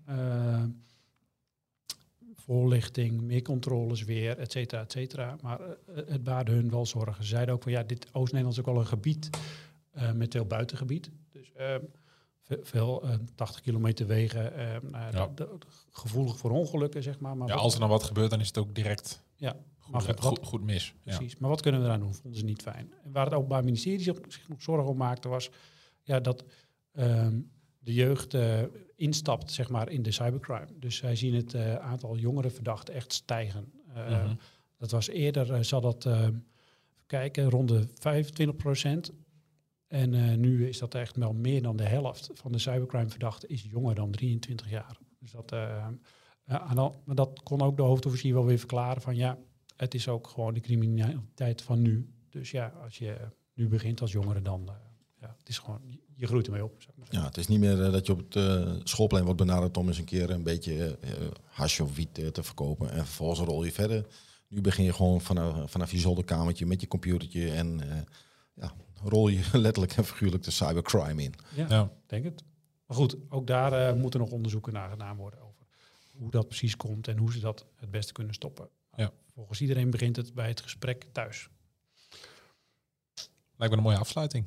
Eh, 2.40 2.46
voorlichting, 2.46 3.20
meer 3.20 3.42
controles 3.42 4.04
weer, 4.04 4.38
et 4.38 4.52
cetera, 4.52 4.80
et 4.82 4.92
cetera. 4.92 5.36
Maar 5.42 5.60
eh, 5.60 5.76
het 6.06 6.24
baarde 6.24 6.52
hun 6.52 6.70
wel 6.70 6.86
zorgen. 6.86 7.22
Ze 7.24 7.28
zeiden 7.28 7.54
ook 7.54 7.62
van 7.62 7.72
ja, 7.72 7.82
dit 7.82 8.06
Oost-Nederland 8.12 8.52
is 8.58 8.60
ook 8.60 8.72
wel 8.72 8.80
een 8.82 8.86
gebied 8.88 9.30
eh, 9.90 10.12
met 10.12 10.32
veel 10.32 10.44
buitengebied. 10.44 11.10
Dus 11.32 11.52
eh, 11.52 11.74
ve- 12.42 12.60
veel 12.62 13.02
eh, 13.02 13.14
80 13.34 13.60
kilometer 13.60 14.06
wegen, 14.06 14.54
eh, 14.56 14.66
nou 14.90 15.12
ja, 15.12 15.30
Ja. 15.36 15.46
gevoelig 15.90 16.38
voor 16.38 16.50
ongelukken, 16.50 17.02
zeg 17.02 17.18
maar. 17.18 17.36
maar 17.36 17.48
Ja, 17.48 17.54
als 17.54 17.72
er 17.72 17.78
nou 17.78 17.90
wat 17.90 18.02
gebeurt, 18.02 18.30
dan 18.30 18.40
is 18.40 18.46
het 18.46 18.58
ook 18.58 18.74
direct 18.74 19.22
ja, 19.36 19.56
goed, 19.78 19.94
goed, 19.94 20.06
wat- 20.06 20.20
goed, 20.20 20.46
goed 20.46 20.62
mis. 20.62 20.94
Ja. 21.02 21.16
Precies. 21.16 21.36
Maar 21.38 21.50
wat 21.50 21.60
kunnen 21.60 21.80
we 21.80 21.86
eraan 21.86 22.00
doen? 22.00 22.14
Vonden 22.14 22.38
ze 22.38 22.44
niet 22.44 22.62
fijn. 22.62 22.92
En 23.04 23.12
waar 23.12 23.24
het 23.24 23.34
Openbaar 23.34 23.64
Ministerie 23.64 24.00
zich 24.02 24.16
zich 24.28 24.48
nog 24.48 24.62
zorgen 24.62 24.88
om 24.90 24.96
maakte, 24.96 25.28
was 25.28 25.50
ja, 26.02 26.20
dat 26.20 26.44
ehm, 26.92 27.40
de 27.78 27.92
jeugd 27.94 28.34
eh, 28.34 28.62
instapt 29.00 29.50
zeg 29.52 29.68
maar, 29.68 29.90
in 29.90 30.02
de 30.02 30.10
cybercrime. 30.10 30.66
Dus 30.78 30.96
zij 30.96 31.16
zien 31.16 31.34
het 31.34 31.54
eh, 31.54 31.74
aantal 31.76 32.16
jongere 32.16 32.50
verdachten 32.50 32.94
echt 32.94 33.12
stijgen. 33.12 33.72
Eh, 33.94 34.24
Mhm. 34.24 34.34
Dat 34.76 34.90
was 34.90 35.08
eerder, 35.08 35.52
eh, 35.52 35.60
zal 35.62 35.80
dat, 35.80 36.08
kijken, 37.06 37.50
rond 37.50 37.68
de 37.68 37.86
25 37.94 38.56
procent. 38.56 39.12
En 39.86 40.40
nu 40.40 40.68
is 40.68 40.78
dat 40.78 40.94
echt 40.94 41.16
wel 41.16 41.32
meer 41.32 41.62
dan 41.62 41.76
de 41.76 41.84
helft 41.84 42.30
van 42.34 42.52
de 42.52 42.58
cybercrime 42.58 43.08
verdachten 43.08 43.48
is 43.48 43.62
jonger 43.62 43.94
dan 43.94 44.10
23 44.10 44.70
jaar. 44.70 44.98
Dus 45.18 45.30
dat, 45.30 45.48
de- 45.48 45.98
maar 47.04 47.14
dat 47.16 47.40
kon 47.42 47.60
ook 47.62 47.76
de 47.76 47.82
hoofdofficier 47.82 48.34
wel 48.34 48.44
weer 48.44 48.58
verklaren 48.58 49.02
van 49.02 49.16
ja, 49.16 49.38
het 49.76 49.94
is 49.94 50.08
ook 50.08 50.26
gewoon 50.28 50.54
de 50.54 50.60
criminaliteit 50.60 51.62
van 51.62 51.82
nu. 51.82 52.10
Dus 52.30 52.50
ja, 52.50 52.72
als 52.82 52.98
je 52.98 53.16
nu 53.54 53.68
begint 53.68 54.00
als 54.00 54.12
jongere, 54.12 54.42
dan 54.42 54.70
ja, 55.20 55.34
het 55.38 55.48
is 55.48 55.58
gewoon, 55.58 55.80
je 56.14 56.26
groeit 56.26 56.46
ermee 56.46 56.64
op. 56.64 56.82
Ja, 57.08 57.24
het 57.24 57.36
is 57.36 57.46
niet 57.46 57.60
meer 57.60 57.84
eh, 57.84 57.92
dat 57.92 58.06
je 58.06 58.12
op 58.12 58.18
het 58.18 58.34
uh, 58.34 58.74
schoolplein 58.84 59.24
wordt 59.24 59.38
benaderd 59.38 59.76
om 59.76 59.88
eens 59.88 59.98
een 59.98 60.04
keer 60.04 60.30
een 60.30 60.42
beetje 60.42 60.98
uh, 61.04 61.10
hash 61.44 61.80
of 61.80 61.94
wiet 61.94 62.18
uh, 62.18 62.28
te 62.28 62.42
verkopen. 62.42 62.90
En 62.90 63.04
vervolgens 63.06 63.40
rol 63.40 63.64
je 63.64 63.72
verder. 63.72 64.06
Nu 64.48 64.60
begin 64.60 64.84
je 64.84 64.92
gewoon 64.92 65.20
vanaf, 65.20 65.70
vanaf 65.70 65.90
je 65.90 65.98
zolderkamertje 65.98 66.66
met 66.66 66.80
je 66.80 66.88
computertje 66.88 67.50
en 67.50 67.80
uh, 67.80 67.94
ja, 68.54 68.72
rol 69.02 69.28
je 69.28 69.42
letterlijk 69.58 69.92
en 69.96 70.04
figuurlijk 70.04 70.42
de 70.42 70.50
cybercrime 70.50 71.22
in. 71.22 71.34
Ja, 71.54 71.66
Ja. 71.68 71.92
denk 72.06 72.24
het. 72.24 72.44
Maar 72.86 72.96
goed, 72.96 73.16
ook 73.28 73.46
daar 73.46 73.94
uh, 73.94 74.00
moeten 74.00 74.20
nog 74.20 74.30
onderzoeken 74.30 74.72
naar 74.72 74.90
gedaan 74.90 75.16
worden 75.16 75.40
over 75.40 75.66
hoe 76.12 76.30
dat 76.30 76.48
precies 76.48 76.76
komt 76.76 77.08
en 77.08 77.16
hoe 77.18 77.32
ze 77.32 77.40
dat 77.40 77.66
het 77.76 77.90
beste 77.90 78.12
kunnen 78.12 78.34
stoppen. 78.34 78.68
Ja. 78.96 79.12
Volgens 79.34 79.60
iedereen 79.60 79.90
begint 79.90 80.16
het 80.16 80.34
bij 80.34 80.48
het 80.48 80.60
gesprek 80.60 81.06
thuis. 81.12 81.48
Lijkt 83.56 83.74
me 83.74 83.76
een 83.78 83.82
mooie 83.82 83.98
afsluiting. 83.98 84.44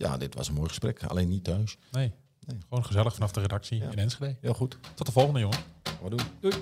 Ja, 0.00 0.16
dit 0.16 0.34
was 0.34 0.48
een 0.48 0.54
mooi 0.54 0.68
gesprek. 0.68 1.04
Alleen 1.04 1.28
niet 1.28 1.44
thuis. 1.44 1.76
Nee. 1.90 2.12
Nee. 2.46 2.58
Gewoon 2.68 2.84
gezellig 2.84 3.14
vanaf 3.14 3.32
de 3.32 3.40
redactie 3.40 3.78
Ja. 3.80 3.90
in 3.90 3.98
Enschede. 3.98 4.36
Heel 4.40 4.54
goed. 4.54 4.78
Tot 4.94 5.06
de 5.06 5.12
volgende, 5.12 5.40
jongen. 5.40 5.58
Wat 6.02 6.10
doen? 6.10 6.20
Doei. 6.40 6.54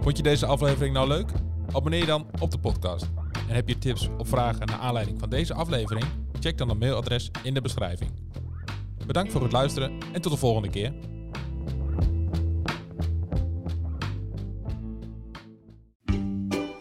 Vond 0.00 0.16
je 0.16 0.22
deze 0.22 0.46
aflevering 0.46 0.94
nou 0.94 1.08
leuk? 1.08 1.30
Abonneer 1.72 2.00
je 2.00 2.06
dan 2.06 2.26
op 2.40 2.50
de 2.50 2.58
podcast. 2.58 3.06
En 3.48 3.54
heb 3.54 3.68
je 3.68 3.78
tips 3.78 4.08
of 4.18 4.28
vragen 4.28 4.66
naar 4.66 4.78
aanleiding 4.78 5.18
van 5.18 5.30
deze 5.30 5.54
aflevering? 5.54 6.04
Check 6.40 6.58
dan 6.58 6.68
het 6.68 6.78
mailadres 6.78 7.30
in 7.42 7.54
de 7.54 7.60
beschrijving. 7.60 8.10
Bedankt 9.06 9.32
voor 9.32 9.42
het 9.42 9.52
luisteren 9.52 9.98
en 10.12 10.20
tot 10.20 10.32
de 10.32 10.38
volgende 10.38 10.68
keer. 10.70 10.92